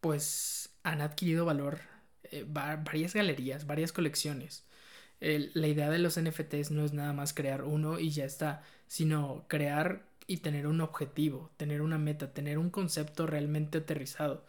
pues, 0.00 0.70
han 0.82 1.00
adquirido 1.02 1.44
valor 1.44 1.80
eh, 2.24 2.44
varias 2.48 3.14
galerías, 3.14 3.66
varias 3.66 3.92
colecciones. 3.92 4.64
La 5.20 5.66
idea 5.68 5.90
de 5.90 5.98
los 5.98 6.18
NFTs 6.18 6.70
no 6.70 6.84
es 6.84 6.92
nada 6.92 7.12
más 7.12 7.34
crear 7.34 7.64
uno 7.64 7.98
y 7.98 8.10
ya 8.10 8.24
está, 8.24 8.62
sino 8.86 9.44
crear 9.48 10.06
y 10.26 10.38
tener 10.38 10.66
un 10.66 10.80
objetivo, 10.80 11.50
tener 11.56 11.82
una 11.82 11.98
meta, 11.98 12.32
tener 12.32 12.58
un 12.58 12.70
concepto 12.70 13.26
realmente 13.26 13.78
aterrizado. 13.78 14.44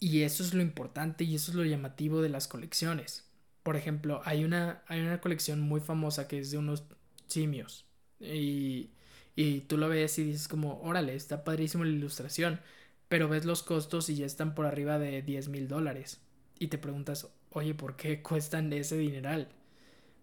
Y 0.00 0.22
eso 0.22 0.42
es 0.42 0.54
lo 0.54 0.62
importante 0.62 1.24
y 1.24 1.34
eso 1.34 1.50
es 1.50 1.56
lo 1.56 1.64
llamativo 1.64 2.22
de 2.22 2.28
las 2.28 2.48
colecciones. 2.48 3.28
Por 3.62 3.76
ejemplo, 3.76 4.22
hay 4.24 4.44
una, 4.44 4.82
hay 4.86 5.00
una 5.00 5.20
colección 5.20 5.60
muy 5.60 5.80
famosa 5.80 6.28
que 6.28 6.38
es 6.38 6.50
de 6.50 6.58
unos 6.58 6.84
simios. 7.26 7.84
Y, 8.20 8.90
y 9.36 9.60
tú 9.62 9.76
lo 9.76 9.88
ves 9.88 10.18
y 10.18 10.24
dices 10.24 10.48
como, 10.48 10.80
órale, 10.82 11.14
está 11.14 11.44
padrísimo 11.44 11.84
la 11.84 11.90
ilustración. 11.90 12.60
Pero 13.08 13.28
ves 13.28 13.44
los 13.44 13.62
costos 13.62 14.08
y 14.10 14.16
ya 14.16 14.26
están 14.26 14.54
por 14.54 14.66
arriba 14.66 14.98
de 14.98 15.22
10 15.22 15.48
mil 15.48 15.68
dólares. 15.68 16.20
Y 16.58 16.68
te 16.68 16.78
preguntas, 16.78 17.28
oye, 17.50 17.74
¿por 17.74 17.96
qué 17.96 18.22
cuestan 18.22 18.72
ese 18.72 18.96
dineral? 18.98 19.48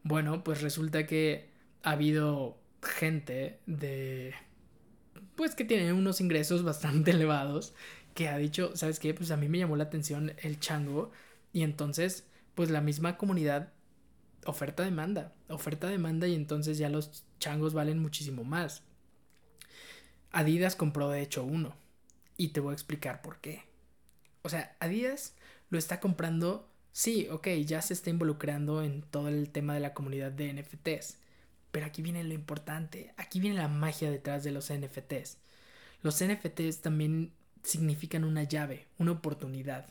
Bueno, 0.06 0.44
pues 0.44 0.62
resulta 0.62 1.08
que 1.08 1.50
ha 1.82 1.92
habido 1.92 2.60
gente 2.84 3.60
de... 3.66 4.36
Pues 5.36 5.56
que 5.56 5.66
tiene 5.66 5.92
unos 5.94 6.22
ingresos 6.22 6.64
bastante 6.64 7.10
elevados 7.10 7.74
que 8.14 8.30
ha 8.30 8.38
dicho, 8.38 8.76
¿sabes 8.76 9.00
qué? 9.00 9.16
Pues 9.16 9.32
a 9.32 9.36
mí 9.36 9.50
me 9.50 9.58
llamó 9.58 9.76
la 9.76 9.86
atención 9.86 10.34
el 10.38 10.60
chango 10.60 11.12
y 11.52 11.64
entonces 11.64 12.28
pues 12.54 12.70
la 12.70 12.82
misma 12.82 13.18
comunidad 13.18 13.74
oferta-demanda, 14.46 15.34
oferta-demanda 15.50 16.28
y 16.28 16.36
entonces 16.36 16.78
ya 16.78 16.88
los 16.88 17.26
changos 17.40 17.74
valen 17.74 17.98
muchísimo 17.98 18.44
más. 18.44 18.84
Adidas 20.32 20.76
compró 20.76 21.10
de 21.10 21.24
hecho 21.24 21.44
uno 21.44 21.76
y 22.38 22.50
te 22.50 22.60
voy 22.60 22.72
a 22.72 22.74
explicar 22.74 23.24
por 23.24 23.40
qué. 23.40 23.64
O 24.44 24.50
sea, 24.50 24.78
Adidas 24.80 25.34
lo 25.72 25.80
está 25.80 26.00
comprando, 26.00 26.70
sí, 26.96 27.28
ok, 27.30 27.48
ya 27.66 27.82
se 27.82 27.94
está 27.94 28.10
involucrando 28.10 28.82
en 28.82 29.02
todo 29.04 29.28
el 29.28 29.50
tema 29.52 29.74
de 29.74 29.82
la 29.82 29.94
comunidad 29.94 30.32
de 30.32 30.54
NFTs. 30.54 31.18
Pero 31.72 31.86
aquí 31.88 32.02
viene 32.02 32.24
lo 32.24 32.34
importante, 32.34 33.14
aquí 33.18 33.40
viene 33.42 33.58
la 33.58 33.68
magia 33.68 34.10
detrás 34.10 34.44
de 34.46 34.52
los 34.52 34.72
NFTs. 34.72 35.38
Los 36.02 36.24
NFTs 36.24 36.82
también 36.82 37.34
significan 37.64 38.24
una 38.24 38.44
llave, 38.44 38.88
una 38.98 39.12
oportunidad 39.12 39.90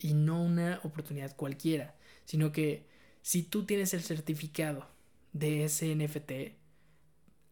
y 0.00 0.14
no 0.14 0.42
una 0.42 0.80
oportunidad 0.84 1.36
cualquiera, 1.36 1.94
sino 2.24 2.52
que 2.52 2.88
si 3.22 3.44
tú 3.44 3.66
tienes 3.66 3.94
el 3.94 4.02
certificado 4.02 4.88
de 5.32 5.64
ese 5.64 5.94
NFT, 5.94 6.56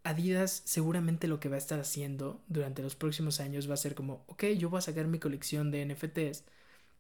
Adidas 0.03 0.63
seguramente 0.65 1.29
lo 1.29 1.41
que 1.41 1.51
va 1.51 1.57
a 1.57 1.59
estar 1.59 1.79
haciendo 1.79 2.43
durante 2.49 2.83
los 2.83 2.97
próximos 2.97 3.39
años 3.39 3.69
va 3.71 3.75
a 3.75 3.77
ser 3.77 3.95
como, 3.95 4.25
ok, 4.29 4.45
yo 4.59 4.71
voy 4.71 4.79
a 4.79 4.83
sacar 4.83 5.07
mi 5.07 5.19
colección 5.19 5.71
de 5.71 5.85
NFTs, 5.85 6.45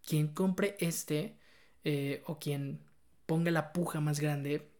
quien 0.07 0.29
compre 0.29 0.77
este 0.81 1.37
eh, 1.85 2.23
o 2.27 2.39
quien 2.39 2.81
ponga 3.27 3.51
la 3.51 3.73
puja 3.73 4.01
más 4.01 4.21
grande 4.21 4.71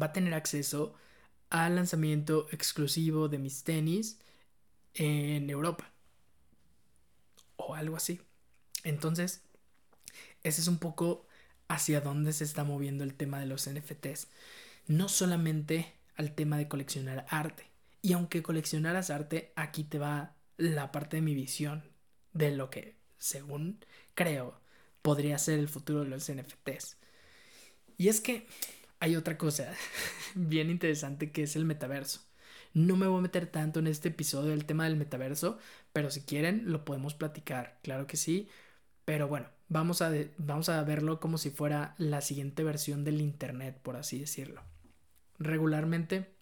va 0.00 0.06
a 0.06 0.12
tener 0.12 0.34
acceso 0.34 0.94
al 1.50 1.76
lanzamiento 1.76 2.46
exclusivo 2.50 3.28
de 3.28 3.38
mis 3.38 3.64
tenis 3.64 4.18
en 4.94 5.48
Europa 5.48 5.90
o 7.56 7.74
algo 7.74 7.96
así. 7.96 8.20
Entonces, 8.84 9.42
ese 10.42 10.60
es 10.60 10.68
un 10.68 10.78
poco 10.78 11.26
hacia 11.68 12.00
dónde 12.00 12.32
se 12.32 12.44
está 12.44 12.64
moviendo 12.64 13.04
el 13.04 13.14
tema 13.14 13.40
de 13.40 13.46
los 13.46 13.68
NFTs. 13.68 14.28
No 14.86 15.08
solamente 15.08 15.94
al 16.16 16.34
tema 16.34 16.58
de 16.58 16.68
coleccionar 16.68 17.26
arte. 17.28 17.70
Y 18.02 18.12
aunque 18.12 18.42
coleccionaras 18.42 19.10
arte, 19.10 19.52
aquí 19.56 19.84
te 19.84 19.98
va 19.98 20.34
la 20.56 20.92
parte 20.92 21.16
de 21.16 21.22
mi 21.22 21.34
visión 21.34 21.84
de 22.32 22.50
lo 22.50 22.70
que, 22.70 22.96
según 23.18 23.84
creo, 24.14 24.60
podría 25.02 25.38
ser 25.38 25.58
el 25.58 25.68
futuro 25.68 26.04
de 26.04 26.10
los 26.10 26.30
NFTs. 26.30 26.96
Y 27.96 28.08
es 28.08 28.20
que 28.20 28.46
hay 29.00 29.16
otra 29.16 29.38
cosa 29.38 29.72
bien 30.34 30.70
interesante 30.70 31.32
que 31.32 31.42
es 31.44 31.56
el 31.56 31.64
metaverso. 31.64 32.20
No 32.74 32.96
me 32.96 33.06
voy 33.06 33.18
a 33.18 33.22
meter 33.22 33.46
tanto 33.46 33.80
en 33.80 33.86
este 33.86 34.08
episodio 34.08 34.50
del 34.50 34.66
tema 34.66 34.84
del 34.84 34.96
metaverso, 34.96 35.58
pero 35.92 36.10
si 36.10 36.22
quieren 36.22 36.70
lo 36.70 36.84
podemos 36.84 37.14
platicar, 37.14 37.78
claro 37.82 38.06
que 38.06 38.16
sí. 38.16 38.48
Pero 39.04 39.26
bueno, 39.28 39.48
vamos 39.68 40.02
a, 40.02 40.12
vamos 40.36 40.68
a 40.68 40.82
verlo 40.84 41.20
como 41.20 41.38
si 41.38 41.50
fuera 41.50 41.94
la 41.98 42.20
siguiente 42.20 42.62
versión 42.62 43.04
del 43.04 43.20
Internet, 43.20 43.78
por 43.82 43.96
así 43.96 44.18
decirlo. 44.18 44.62
Regularmente, 45.38 46.34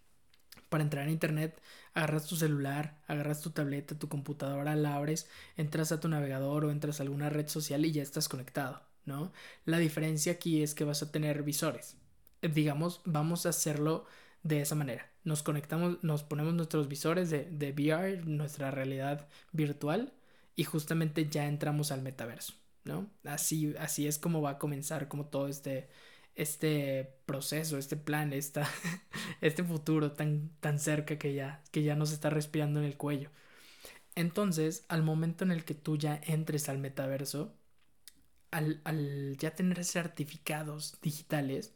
para 0.76 0.84
entrar 0.84 1.08
a 1.08 1.10
Internet, 1.10 1.58
agarras 1.94 2.26
tu 2.26 2.36
celular, 2.36 2.98
agarras 3.06 3.40
tu 3.40 3.48
tableta, 3.48 3.98
tu 3.98 4.10
computadora, 4.10 4.76
la 4.76 4.94
abres, 4.94 5.26
entras 5.56 5.90
a 5.90 6.00
tu 6.00 6.06
navegador 6.06 6.66
o 6.66 6.70
entras 6.70 7.00
a 7.00 7.02
alguna 7.02 7.30
red 7.30 7.48
social 7.48 7.86
y 7.86 7.92
ya 7.92 8.02
estás 8.02 8.28
conectado, 8.28 8.82
¿no? 9.06 9.32
La 9.64 9.78
diferencia 9.78 10.32
aquí 10.32 10.62
es 10.62 10.74
que 10.74 10.84
vas 10.84 11.02
a 11.02 11.10
tener 11.10 11.44
visores. 11.44 11.96
Digamos, 12.42 13.00
vamos 13.06 13.46
a 13.46 13.48
hacerlo 13.48 14.04
de 14.42 14.60
esa 14.60 14.74
manera. 14.74 15.10
Nos 15.24 15.42
conectamos, 15.42 15.96
nos 16.02 16.24
ponemos 16.24 16.52
nuestros 16.52 16.88
visores 16.88 17.30
de, 17.30 17.44
de 17.44 17.72
VR, 17.72 18.26
nuestra 18.26 18.70
realidad 18.70 19.26
virtual, 19.52 20.12
y 20.56 20.64
justamente 20.64 21.26
ya 21.30 21.46
entramos 21.46 21.90
al 21.90 22.02
metaverso, 22.02 22.52
¿no? 22.84 23.08
Así, 23.24 23.74
así 23.78 24.06
es 24.06 24.18
como 24.18 24.42
va 24.42 24.50
a 24.50 24.58
comenzar 24.58 25.08
como 25.08 25.24
todo 25.24 25.48
este, 25.48 25.88
este 26.36 27.14
proceso, 27.26 27.78
este 27.78 27.96
plan, 27.96 28.32
esta, 28.32 28.68
este 29.40 29.64
futuro 29.64 30.12
tan, 30.12 30.50
tan 30.60 30.78
cerca 30.78 31.18
que 31.18 31.34
ya, 31.34 31.62
que 31.72 31.82
ya 31.82 31.96
nos 31.96 32.12
está 32.12 32.30
respirando 32.30 32.80
en 32.80 32.86
el 32.86 32.96
cuello. 32.96 33.30
Entonces, 34.14 34.84
al 34.88 35.02
momento 35.02 35.44
en 35.44 35.52
el 35.52 35.64
que 35.64 35.74
tú 35.74 35.96
ya 35.98 36.20
entres 36.26 36.68
al 36.68 36.78
metaverso, 36.78 37.54
al, 38.50 38.80
al 38.84 39.36
ya 39.38 39.54
tener 39.54 39.84
certificados 39.84 40.98
digitales, 41.02 41.74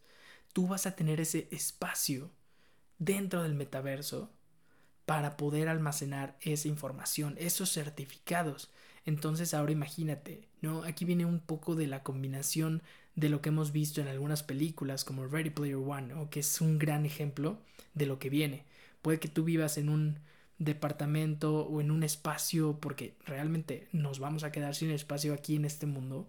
tú 0.52 0.68
vas 0.68 0.86
a 0.86 0.96
tener 0.96 1.20
ese 1.20 1.48
espacio 1.50 2.30
dentro 2.98 3.42
del 3.42 3.54
metaverso 3.54 4.32
para 5.06 5.36
poder 5.36 5.68
almacenar 5.68 6.36
esa 6.40 6.68
información, 6.68 7.34
esos 7.38 7.72
certificados. 7.72 8.70
Entonces 9.04 9.54
ahora 9.54 9.72
imagínate, 9.72 10.48
¿no? 10.60 10.84
Aquí 10.84 11.04
viene 11.04 11.24
un 11.26 11.40
poco 11.40 11.74
de 11.74 11.86
la 11.88 12.02
combinación 12.02 12.82
de 13.20 13.28
lo 13.28 13.42
que 13.42 13.50
hemos 13.50 13.70
visto 13.72 14.00
en 14.00 14.08
algunas 14.08 14.42
películas 14.42 15.04
como 15.04 15.26
Ready 15.26 15.50
Player 15.50 15.76
One, 15.76 16.14
o 16.14 16.30
que 16.30 16.40
es 16.40 16.60
un 16.60 16.78
gran 16.78 17.04
ejemplo 17.04 17.58
de 17.94 18.06
lo 18.06 18.18
que 18.18 18.30
viene. 18.30 18.64
Puede 19.02 19.20
que 19.20 19.28
tú 19.28 19.44
vivas 19.44 19.76
en 19.78 19.90
un 19.90 20.18
departamento 20.58 21.60
o 21.66 21.80
en 21.80 21.90
un 21.90 22.02
espacio, 22.02 22.78
porque 22.80 23.14
realmente 23.26 23.88
nos 23.92 24.18
vamos 24.18 24.42
a 24.42 24.52
quedar 24.52 24.74
sin 24.74 24.90
espacio 24.90 25.34
aquí 25.34 25.56
en 25.56 25.66
este 25.66 25.86
mundo, 25.86 26.28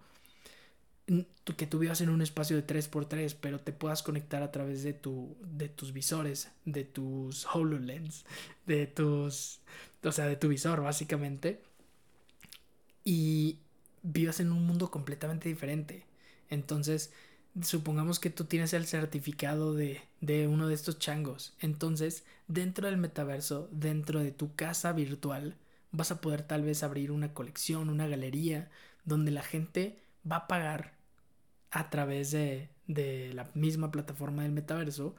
que 1.56 1.66
tú 1.66 1.78
vivas 1.78 2.00
en 2.00 2.10
un 2.10 2.22
espacio 2.22 2.56
de 2.56 2.66
3x3, 2.66 3.36
pero 3.40 3.58
te 3.58 3.72
puedas 3.72 4.02
conectar 4.02 4.42
a 4.42 4.52
través 4.52 4.82
de, 4.82 4.92
de 4.92 5.68
tus 5.68 5.92
visores, 5.92 6.50
de 6.64 6.84
tus 6.84 7.46
HoloLens, 7.46 8.24
de 8.66 8.86
tus. 8.86 9.60
O 10.04 10.12
sea, 10.12 10.26
de 10.26 10.36
tu 10.36 10.48
visor, 10.48 10.82
básicamente. 10.82 11.62
Y 13.04 13.58
vivas 14.02 14.40
en 14.40 14.52
un 14.52 14.64
mundo 14.66 14.90
completamente 14.90 15.48
diferente. 15.48 16.04
Entonces, 16.52 17.12
supongamos 17.62 18.20
que 18.20 18.30
tú 18.30 18.44
tienes 18.44 18.72
el 18.74 18.86
certificado 18.86 19.74
de, 19.74 20.02
de 20.20 20.48
uno 20.48 20.68
de 20.68 20.74
estos 20.74 20.98
changos. 20.98 21.54
Entonces, 21.60 22.24
dentro 22.48 22.86
del 22.86 22.96
metaverso, 22.98 23.68
dentro 23.72 24.20
de 24.20 24.32
tu 24.32 24.54
casa 24.54 24.92
virtual, 24.92 25.56
vas 25.92 26.10
a 26.12 26.20
poder 26.20 26.42
tal 26.42 26.62
vez 26.62 26.82
abrir 26.82 27.10
una 27.12 27.34
colección, 27.34 27.90
una 27.90 28.06
galería, 28.08 28.70
donde 29.04 29.30
la 29.32 29.42
gente 29.42 29.98
va 30.30 30.36
a 30.36 30.48
pagar 30.48 30.94
a 31.70 31.90
través 31.90 32.30
de, 32.30 32.68
de 32.86 33.32
la 33.34 33.50
misma 33.54 33.90
plataforma 33.90 34.42
del 34.42 34.52
metaverso 34.52 35.14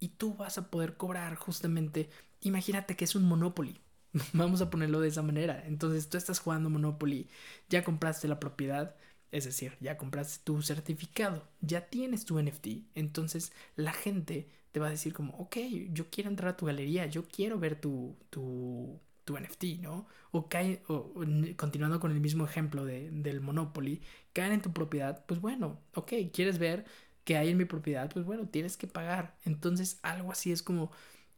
y 0.00 0.10
tú 0.10 0.34
vas 0.34 0.58
a 0.58 0.70
poder 0.70 0.96
cobrar 0.96 1.36
justamente, 1.36 2.10
imagínate 2.40 2.96
que 2.96 3.04
es 3.04 3.14
un 3.14 3.24
Monopoly. 3.24 3.80
Vamos 4.34 4.60
a 4.62 4.70
ponerlo 4.70 5.00
de 5.00 5.08
esa 5.08 5.22
manera. 5.22 5.64
Entonces 5.66 6.08
tú 6.08 6.18
estás 6.18 6.40
jugando 6.40 6.70
Monopoly, 6.70 7.28
ya 7.68 7.84
compraste 7.84 8.28
la 8.28 8.40
propiedad, 8.40 8.96
es 9.32 9.44
decir, 9.44 9.76
ya 9.80 9.96
compraste 9.96 10.44
tu 10.44 10.62
certificado, 10.62 11.48
ya 11.60 11.88
tienes 11.88 12.24
tu 12.24 12.40
NFT. 12.40 12.68
Entonces 12.94 13.52
la 13.76 13.92
gente 13.92 14.48
te 14.72 14.80
va 14.80 14.88
a 14.88 14.90
decir 14.90 15.12
como, 15.12 15.34
ok, 15.38 15.56
yo 15.90 16.10
quiero 16.10 16.30
entrar 16.30 16.50
a 16.50 16.56
tu 16.56 16.66
galería, 16.66 17.06
yo 17.06 17.26
quiero 17.26 17.58
ver 17.58 17.80
tu, 17.80 18.16
tu, 18.30 19.00
tu 19.24 19.38
NFT, 19.38 19.80
¿no? 19.80 20.06
O, 20.30 20.48
cae, 20.48 20.82
o, 20.88 21.12
continuando 21.56 21.98
con 21.98 22.12
el 22.12 22.20
mismo 22.20 22.44
ejemplo 22.44 22.84
de, 22.84 23.10
del 23.10 23.40
Monopoly, 23.40 24.02
caen 24.32 24.52
en 24.52 24.62
tu 24.62 24.72
propiedad, 24.72 25.24
pues 25.26 25.40
bueno, 25.40 25.80
ok, 25.94 26.12
quieres 26.32 26.58
ver 26.58 26.84
que 27.24 27.36
hay 27.36 27.50
en 27.50 27.56
mi 27.58 27.64
propiedad, 27.64 28.10
pues 28.12 28.24
bueno, 28.26 28.48
tienes 28.48 28.76
que 28.76 28.86
pagar. 28.86 29.36
Entonces, 29.44 29.98
algo 30.02 30.32
así 30.32 30.52
es 30.52 30.62
como, 30.62 30.90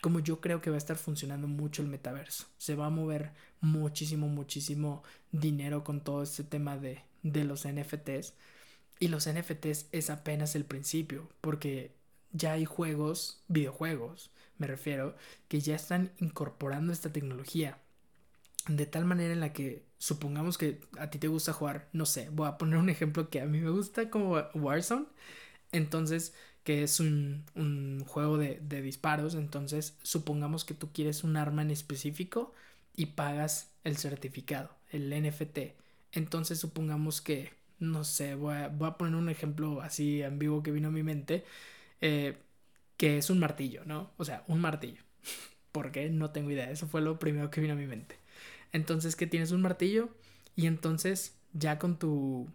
como 0.02 0.20
yo 0.20 0.40
creo 0.40 0.60
que 0.60 0.70
va 0.70 0.76
a 0.76 0.78
estar 0.78 0.96
funcionando 0.96 1.46
mucho 1.48 1.82
el 1.82 1.88
metaverso. 1.88 2.46
Se 2.58 2.74
va 2.74 2.86
a 2.86 2.90
mover 2.90 3.32
muchísimo, 3.60 4.28
muchísimo 4.28 5.02
dinero 5.32 5.84
con 5.84 6.02
todo 6.02 6.22
este 6.22 6.44
tema 6.44 6.78
de, 6.78 7.02
de 7.24 7.42
los 7.42 7.66
NFTs. 7.66 8.34
Y 9.00 9.08
los 9.08 9.28
NFTs 9.28 9.86
es 9.90 10.10
apenas 10.10 10.54
el 10.54 10.64
principio, 10.64 11.28
porque 11.40 11.96
ya 12.30 12.52
hay 12.52 12.64
juegos, 12.64 13.42
videojuegos, 13.48 14.30
me 14.58 14.68
refiero, 14.68 15.16
que 15.48 15.60
ya 15.60 15.74
están 15.74 16.12
incorporando 16.18 16.92
esta 16.92 17.12
tecnología. 17.12 17.78
De 18.68 18.86
tal 18.86 19.04
manera 19.04 19.32
en 19.32 19.40
la 19.40 19.52
que 19.52 19.84
supongamos 19.98 20.56
que 20.58 20.80
a 20.98 21.10
ti 21.10 21.18
te 21.18 21.28
gusta 21.28 21.52
jugar, 21.52 21.88
no 21.92 22.06
sé, 22.06 22.28
voy 22.30 22.48
a 22.48 22.56
poner 22.56 22.78
un 22.78 22.88
ejemplo 22.88 23.28
que 23.30 23.40
a 23.40 23.46
mí 23.46 23.60
me 23.60 23.70
gusta 23.70 24.10
como 24.10 24.36
Warzone. 24.54 25.06
Entonces, 25.72 26.34
que 26.62 26.82
es 26.82 27.00
un, 27.00 27.44
un 27.54 28.04
juego 28.06 28.38
de, 28.38 28.60
de, 28.60 28.82
disparos. 28.82 29.34
Entonces, 29.34 29.98
supongamos 30.02 30.64
que 30.64 30.74
tú 30.74 30.92
quieres 30.92 31.24
un 31.24 31.36
arma 31.36 31.62
en 31.62 31.70
específico 31.70 32.54
y 32.96 33.06
pagas 33.06 33.72
el 33.84 33.96
certificado, 33.98 34.70
el 34.90 35.10
NFT. 35.10 35.83
Entonces, 36.14 36.58
supongamos 36.60 37.20
que, 37.20 37.52
no 37.78 38.04
sé, 38.04 38.34
voy 38.34 38.54
a, 38.56 38.68
voy 38.68 38.88
a 38.88 38.96
poner 38.98 39.16
un 39.16 39.28
ejemplo 39.28 39.82
así 39.82 40.22
ambiguo 40.22 40.62
que 40.62 40.72
vino 40.72 40.88
a 40.88 40.90
mi 40.92 41.02
mente, 41.02 41.44
eh, 42.00 42.38
que 42.96 43.18
es 43.18 43.30
un 43.30 43.40
martillo, 43.40 43.84
¿no? 43.84 44.12
O 44.18 44.24
sea, 44.24 44.44
un 44.48 44.60
martillo. 44.60 45.02
¿Por 45.72 45.92
qué? 45.92 46.10
No 46.10 46.30
tengo 46.30 46.50
idea. 46.50 46.70
Eso 46.70 46.86
fue 46.88 47.00
lo 47.02 47.18
primero 47.18 47.50
que 47.50 47.60
vino 47.60 47.74
a 47.74 47.76
mi 47.76 47.86
mente. 47.86 48.18
Entonces, 48.72 49.16
que 49.16 49.26
tienes 49.26 49.52
un 49.52 49.62
martillo 49.62 50.10
y 50.56 50.66
entonces 50.66 51.38
ya 51.52 51.78
con 51.78 51.98
tu 51.98 52.48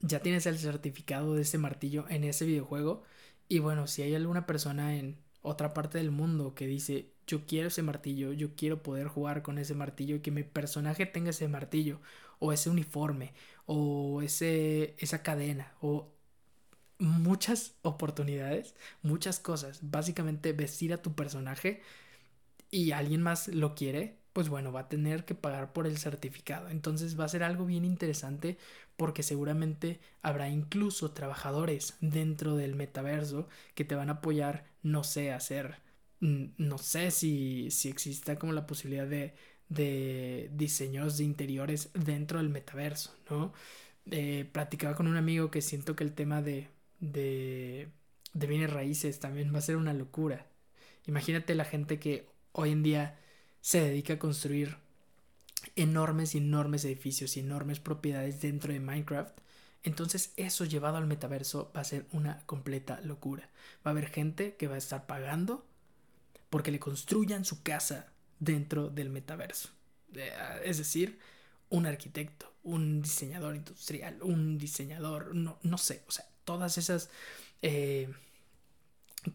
ya 0.00 0.20
tienes 0.20 0.46
el 0.46 0.58
certificado 0.58 1.34
de 1.34 1.42
ese 1.42 1.58
martillo 1.58 2.06
en 2.08 2.24
ese 2.24 2.44
videojuego. 2.46 3.02
Y 3.48 3.58
bueno, 3.60 3.86
si 3.86 4.02
hay 4.02 4.14
alguna 4.14 4.46
persona 4.46 4.96
en 4.96 5.18
otra 5.42 5.74
parte 5.74 5.98
del 5.98 6.10
mundo 6.10 6.54
que 6.54 6.66
dice, 6.66 7.12
yo 7.26 7.46
quiero 7.46 7.68
ese 7.68 7.82
martillo, 7.82 8.32
yo 8.32 8.54
quiero 8.54 8.82
poder 8.82 9.08
jugar 9.08 9.42
con 9.42 9.58
ese 9.58 9.74
martillo 9.74 10.16
y 10.16 10.20
que 10.20 10.30
mi 10.30 10.42
personaje 10.42 11.06
tenga 11.06 11.30
ese 11.30 11.48
martillo, 11.48 12.00
o 12.38 12.52
ese 12.52 12.70
uniforme, 12.70 13.32
o 13.66 14.22
ese, 14.22 14.94
esa 14.98 15.22
cadena, 15.22 15.72
o 15.80 16.12
muchas 16.98 17.74
oportunidades, 17.82 18.74
muchas 19.02 19.40
cosas. 19.40 19.80
Básicamente 19.82 20.52
vestir 20.52 20.92
a 20.92 21.02
tu 21.02 21.14
personaje 21.14 21.82
y 22.70 22.92
alguien 22.92 23.22
más 23.22 23.48
lo 23.48 23.74
quiere, 23.74 24.18
pues 24.32 24.48
bueno, 24.48 24.72
va 24.72 24.80
a 24.80 24.88
tener 24.88 25.24
que 25.24 25.34
pagar 25.34 25.72
por 25.72 25.86
el 25.86 25.98
certificado. 25.98 26.68
Entonces 26.68 27.18
va 27.18 27.24
a 27.24 27.28
ser 27.28 27.42
algo 27.42 27.66
bien 27.66 27.84
interesante 27.84 28.58
porque 28.96 29.22
seguramente 29.22 30.00
habrá 30.22 30.48
incluso 30.48 31.12
trabajadores 31.12 31.96
dentro 32.00 32.56
del 32.56 32.74
metaverso 32.76 33.48
que 33.74 33.84
te 33.84 33.94
van 33.94 34.10
a 34.10 34.14
apoyar, 34.14 34.64
no 34.82 35.04
sé, 35.04 35.32
hacer, 35.32 35.80
mm, 36.20 36.46
no 36.58 36.78
sé 36.78 37.10
si, 37.10 37.70
si 37.70 37.88
exista 37.88 38.38
como 38.38 38.52
la 38.52 38.66
posibilidad 38.66 39.06
de, 39.06 39.34
de 39.68 40.50
diseños 40.54 41.18
de 41.18 41.24
interiores 41.24 41.90
dentro 41.94 42.38
del 42.38 42.48
metaverso, 42.48 43.14
¿no? 43.30 43.52
Eh, 44.10 44.48
platicaba 44.52 44.94
con 44.94 45.06
un 45.06 45.16
amigo 45.16 45.50
que 45.50 45.62
siento 45.62 45.94
que 45.96 46.04
el 46.04 46.14
tema 46.14 46.42
de, 46.42 46.68
de, 47.00 47.88
de 48.32 48.46
bienes 48.46 48.72
raíces 48.72 49.20
también 49.20 49.52
va 49.54 49.58
a 49.58 49.62
ser 49.62 49.76
una 49.76 49.92
locura. 49.94 50.46
Imagínate 51.06 51.54
la 51.54 51.64
gente 51.64 51.98
que 51.98 52.26
hoy 52.52 52.70
en 52.72 52.82
día 52.82 53.18
se 53.60 53.80
dedica 53.80 54.14
a 54.14 54.18
construir 54.18 54.76
enormes 55.76 56.34
enormes 56.34 56.84
edificios 56.84 57.36
y 57.36 57.40
enormes 57.40 57.80
propiedades 57.80 58.40
dentro 58.40 58.72
de 58.72 58.80
Minecraft. 58.80 59.38
Entonces 59.82 60.32
eso 60.36 60.64
llevado 60.64 60.96
al 60.96 61.06
metaverso 61.06 61.70
va 61.76 61.80
a 61.80 61.84
ser 61.84 62.06
una 62.12 62.40
completa 62.46 63.00
locura. 63.02 63.48
Va 63.86 63.90
a 63.90 63.90
haber 63.90 64.08
gente 64.08 64.56
que 64.56 64.68
va 64.68 64.74
a 64.74 64.78
estar 64.78 65.06
pagando 65.06 65.64
porque 66.50 66.72
le 66.72 66.80
construyan 66.80 67.44
su 67.44 67.62
casa 67.62 68.12
dentro 68.40 68.88
del 68.88 69.10
metaverso. 69.10 69.70
Es 70.64 70.78
decir, 70.78 71.18
un 71.70 71.86
arquitecto, 71.86 72.52
un 72.62 73.02
diseñador 73.02 73.56
industrial, 73.56 74.22
un 74.22 74.58
diseñador, 74.58 75.34
no, 75.34 75.58
no 75.62 75.78
sé, 75.78 76.02
o 76.08 76.10
sea, 76.10 76.26
todas 76.44 76.78
esas 76.78 77.10
eh, 77.62 78.08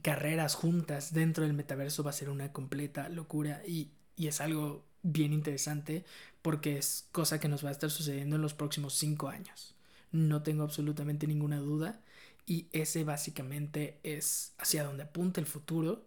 carreras 0.02 0.56
juntas 0.56 1.14
dentro 1.14 1.44
del 1.44 1.54
metaverso 1.54 2.04
va 2.04 2.10
a 2.10 2.14
ser 2.14 2.30
una 2.30 2.52
completa 2.52 3.10
locura 3.10 3.62
y 3.68 3.92
y 4.16 4.28
es 4.28 4.42
algo 4.42 4.86
bien 5.02 5.34
interesante 5.34 6.06
porque 6.42 6.78
es 6.78 7.08
cosa 7.12 7.40
que 7.40 7.48
nos 7.48 7.64
va 7.64 7.70
a 7.70 7.72
estar 7.72 7.90
sucediendo 7.90 8.36
en 8.36 8.42
los 8.42 8.54
próximos 8.54 8.94
cinco 8.94 9.30
años. 9.30 9.76
No 10.12 10.44
tengo 10.44 10.64
absolutamente 10.64 11.28
ninguna 11.28 11.58
duda 11.60 12.02
y 12.46 12.68
ese 12.72 13.04
básicamente 13.04 14.00
es 14.04 14.54
hacia 14.58 14.84
donde 14.84 15.04
apunta 15.04 15.40
el 15.42 15.48
futuro. 15.48 16.06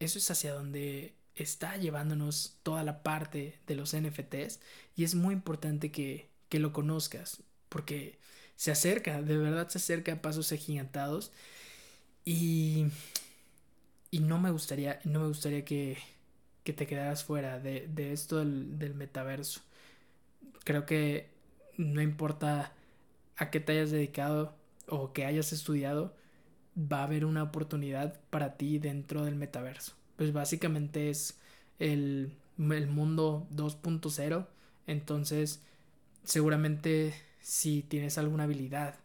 Eso 0.00 0.18
es 0.18 0.30
hacia 0.30 0.54
donde 0.54 1.14
está 1.34 1.76
llevándonos 1.76 2.58
toda 2.62 2.84
la 2.84 3.02
parte 3.02 3.58
de 3.66 3.74
los 3.74 3.94
NFTs 3.96 4.60
y 4.96 5.04
es 5.04 5.14
muy 5.14 5.34
importante 5.34 5.90
que, 5.90 6.28
que 6.48 6.58
lo 6.58 6.72
conozcas 6.72 7.42
porque 7.68 8.18
se 8.56 8.70
acerca, 8.70 9.20
de 9.20 9.36
verdad 9.36 9.68
se 9.68 9.78
acerca 9.78 10.12
a 10.12 10.22
pasos 10.22 10.52
agigantados 10.52 11.32
y, 12.24 12.86
y 14.10 14.20
no 14.20 14.38
me 14.38 14.50
gustaría, 14.50 15.00
no 15.04 15.20
me 15.20 15.28
gustaría 15.28 15.64
que, 15.64 15.98
que 16.64 16.72
te 16.72 16.86
quedaras 16.86 17.24
fuera 17.24 17.60
de, 17.60 18.12
esto 18.12 18.38
del, 18.38 18.94
metaverso. 18.94 19.60
Creo 20.64 20.86
que 20.86 21.28
no 21.76 22.00
importa 22.00 22.72
a 23.36 23.50
qué 23.50 23.60
te 23.60 23.72
hayas 23.72 23.90
dedicado 23.90 24.56
o 24.88 25.12
que 25.12 25.26
hayas 25.26 25.52
estudiado, 25.52 26.14
va 26.76 27.00
a 27.00 27.04
haber 27.04 27.24
una 27.24 27.42
oportunidad 27.42 28.18
para 28.30 28.56
ti 28.56 28.78
dentro 28.78 29.24
del 29.24 29.36
metaverso. 29.36 29.92
Pues 30.16 30.32
básicamente 30.32 31.10
es 31.10 31.38
el, 31.78 32.32
el 32.58 32.86
mundo 32.86 33.46
2.0. 33.50 34.46
Entonces, 34.86 35.62
seguramente 36.24 37.14
si 37.40 37.82
tienes 37.82 38.18
alguna 38.18 38.44
habilidad 38.44 38.96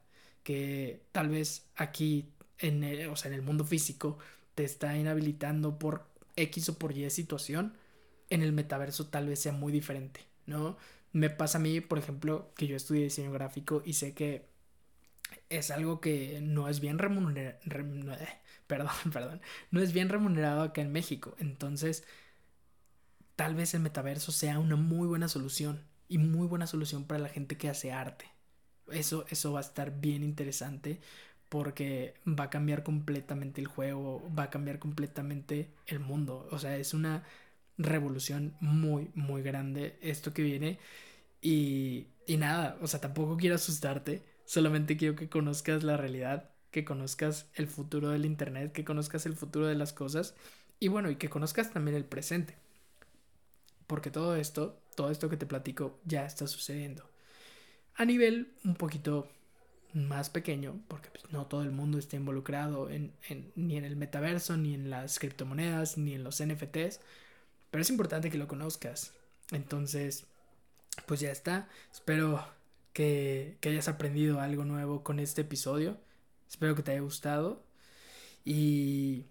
que 0.44 1.02
tal 1.12 1.30
vez 1.30 1.66
aquí 1.76 2.30
en 2.58 2.84
el, 2.84 3.10
o 3.10 3.16
sea, 3.16 3.30
en 3.30 3.36
el 3.36 3.42
mundo 3.42 3.66
físico 3.66 4.18
te 4.56 4.64
está 4.64 4.98
inhabilitando 4.98 5.78
por 5.78 6.06
X 6.36 6.70
o 6.70 6.78
por 6.80 6.98
Y 6.98 7.10
situación, 7.10 7.74
en 8.30 8.42
el 8.44 8.54
metaverso 8.54 9.08
tal 9.08 9.28
vez 9.28 9.40
sea 9.40 9.52
muy 9.52 9.72
diferente, 9.72 10.22
¿no? 10.46 10.78
Me 11.12 11.30
pasa 11.30 11.58
a 11.58 11.62
mí, 11.62 11.82
por 11.82 11.98
ejemplo, 11.98 12.52
que 12.56 12.68
yo 12.68 12.76
estudié 12.76 13.04
diseño 13.04 13.32
gráfico 13.32 13.82
y 13.86 13.94
sé 13.94 14.14
que 14.14 14.46
es 15.50 15.72
algo 15.72 16.02
que 16.02 16.40
no 16.42 16.70
es 16.70 16.80
bien 16.80 17.00
remunerado, 17.00 17.58
perdón, 18.68 18.92
perdón, 19.14 19.42
no 19.72 19.82
es 19.82 19.94
bien 19.94 20.10
remunerado 20.10 20.62
acá 20.64 20.82
en 20.82 20.92
México. 20.92 21.36
Entonces, 21.40 22.04
tal 23.36 23.56
vez 23.56 23.74
el 23.74 23.82
metaverso 23.82 24.32
sea 24.32 24.60
una 24.60 24.76
muy 24.76 25.08
buena 25.08 25.28
solución 25.28 25.84
y 26.08 26.18
muy 26.18 26.48
buena 26.48 26.68
solución 26.68 27.06
para 27.06 27.20
la 27.22 27.30
gente 27.30 27.58
que 27.58 27.70
hace 27.70 27.92
arte. 27.92 28.26
Eso, 28.92 29.26
eso 29.30 29.54
va 29.54 29.60
a 29.60 29.64
estar 29.64 30.00
bien 30.02 30.24
interesante 30.24 31.00
porque 31.50 32.16
va 32.28 32.46
a 32.46 32.50
cambiar 32.50 32.84
completamente 32.84 33.62
el 33.62 33.68
juego, 33.68 34.24
va 34.38 34.44
a 34.44 34.50
cambiar 34.50 34.80
completamente 34.80 35.70
el 35.88 36.00
mundo. 36.00 36.48
O 36.52 36.60
sea, 36.60 36.78
es 36.78 36.94
una 36.94 37.24
revolución 37.78 38.56
muy, 38.62 39.12
muy 39.16 39.42
grande 39.44 39.98
esto 40.02 40.34
que 40.34 40.44
viene. 40.44 40.80
Y, 41.42 42.08
y 42.28 42.38
nada, 42.38 42.78
o 42.82 42.88
sea, 42.88 43.02
tampoco 43.02 43.38
quiero 43.38 43.56
asustarte, 43.56 44.24
solamente 44.50 44.98
quiero 44.98 45.16
que 45.16 45.30
conozcas 45.30 45.84
la 45.84 45.96
realidad, 45.96 46.50
que 46.72 46.84
conozcas 46.84 47.46
el 47.54 47.68
futuro 47.68 48.10
del 48.10 48.26
Internet, 48.26 48.72
que 48.72 48.84
conozcas 48.84 49.28
el 49.28 49.36
futuro 49.36 49.68
de 49.68 49.76
las 49.76 49.94
cosas 49.94 50.34
y 50.80 50.88
bueno, 50.88 51.12
y 51.12 51.18
que 51.18 51.30
conozcas 51.30 51.70
también 51.70 51.96
el 51.96 52.04
presente. 52.04 52.56
Porque 53.86 54.10
todo 54.10 54.36
esto, 54.36 54.82
todo 54.96 55.12
esto 55.12 55.30
que 55.30 55.38
te 55.38 55.46
platico 55.46 56.00
ya 56.04 56.26
está 56.26 56.48
sucediendo. 56.48 57.08
A 57.94 58.06
nivel 58.06 58.52
un 58.64 58.74
poquito 58.74 59.30
más 59.94 60.32
pequeño, 60.32 60.80
porque 60.88 61.12
pues, 61.12 61.32
no 61.32 61.46
todo 61.46 61.62
el 61.62 61.72
mundo 61.72 62.00
está 62.00 62.16
involucrado 62.16 62.90
en, 62.90 63.14
ni 63.56 63.78
en 63.78 63.86
el 63.86 63.98
metaverso, 63.98 64.58
ni 64.58 64.74
en 64.74 64.90
las 64.90 65.20
criptomonedas, 65.20 66.00
ni 66.00 66.16
en 66.16 66.24
los 66.24 66.44
NFTs, 66.44 67.02
pero 67.70 67.84
es 67.84 67.90
importante 67.92 68.32
que 68.32 68.40
lo 68.40 68.48
conozcas. 68.48 69.14
Entonces, 69.52 70.26
pues 71.06 71.20
ya 71.20 71.32
está. 71.32 71.70
Espero 71.94 72.44
que, 73.00 73.56
que 73.62 73.70
hayas 73.70 73.88
aprendido 73.88 74.42
algo 74.42 74.66
nuevo 74.66 75.04
con 75.06 75.20
este 75.20 75.44
episodio. 75.44 75.98
Espero 76.50 76.76
que 76.76 76.84
te 76.84 76.92
haya 76.92 77.00
gustado. 77.00 77.64
Y, 78.44 79.24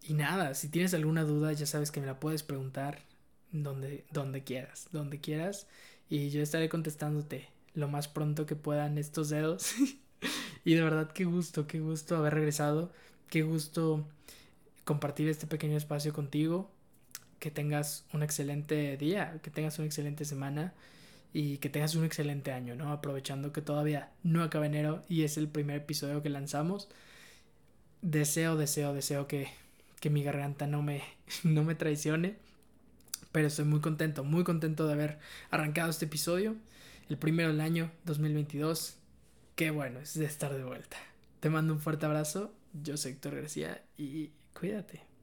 y 0.00 0.14
nada, 0.14 0.54
si 0.54 0.68
tienes 0.68 0.94
alguna 0.94 1.24
duda, 1.24 1.52
ya 1.52 1.66
sabes 1.66 1.90
que 1.90 1.98
me 1.98 2.06
la 2.06 2.20
puedes 2.20 2.44
preguntar 2.44 3.02
donde, 3.50 4.06
donde 4.12 4.44
quieras, 4.44 4.86
donde 4.92 5.20
quieras. 5.20 5.66
Y 6.08 6.30
yo 6.30 6.40
estaré 6.40 6.68
contestándote 6.68 7.48
lo 7.74 7.88
más 7.88 8.06
pronto 8.06 8.46
que 8.46 8.54
puedan 8.54 8.96
estos 8.96 9.28
dedos. 9.28 9.74
y 10.64 10.74
de 10.74 10.82
verdad, 10.82 11.10
qué 11.10 11.24
gusto, 11.24 11.66
qué 11.66 11.80
gusto 11.80 12.14
haber 12.14 12.34
regresado. 12.34 12.92
Qué 13.28 13.42
gusto 13.42 14.06
compartir 14.84 15.28
este 15.28 15.48
pequeño 15.48 15.76
espacio 15.76 16.12
contigo. 16.12 16.70
Que 17.40 17.50
tengas 17.50 18.06
un 18.12 18.22
excelente 18.22 18.96
día, 18.96 19.40
que 19.42 19.50
tengas 19.50 19.80
una 19.80 19.86
excelente 19.86 20.24
semana 20.24 20.74
y 21.38 21.58
que 21.58 21.68
tengas 21.68 21.94
un 21.96 22.06
excelente 22.06 22.50
año, 22.50 22.74
¿no? 22.76 22.90
Aprovechando 22.90 23.52
que 23.52 23.60
todavía 23.60 24.10
no 24.22 24.42
acaba 24.42 24.64
enero 24.64 25.02
y 25.06 25.22
es 25.24 25.36
el 25.36 25.48
primer 25.48 25.76
episodio 25.76 26.22
que 26.22 26.30
lanzamos. 26.30 26.88
deseo, 28.00 28.56
deseo, 28.56 28.94
deseo 28.94 29.26
que, 29.26 29.48
que 30.00 30.08
mi 30.08 30.22
garganta 30.24 30.66
no 30.66 30.80
me, 30.80 31.02
no 31.44 31.62
me 31.62 31.74
traicione. 31.74 32.38
Pero 33.32 33.48
estoy 33.48 33.66
muy 33.66 33.80
contento, 33.80 34.24
muy 34.24 34.44
contento 34.44 34.86
de 34.86 34.94
haber 34.94 35.18
arrancado 35.50 35.90
este 35.90 36.06
episodio. 36.06 36.56
El 37.10 37.18
primero 37.18 37.50
del 37.50 37.60
año 37.60 37.90
2022. 38.06 38.96
Qué 39.56 39.70
bueno 39.70 40.00
es 40.00 40.14
de 40.18 40.24
estar 40.24 40.54
de 40.54 40.64
vuelta. 40.64 40.96
Te 41.40 41.50
mando 41.50 41.74
un 41.74 41.80
fuerte 41.80 42.06
abrazo. 42.06 42.50
Yo 42.82 42.96
soy 42.96 43.12
Héctor 43.12 43.34
García 43.34 43.82
y 43.98 44.30
cuídate. 44.58 45.15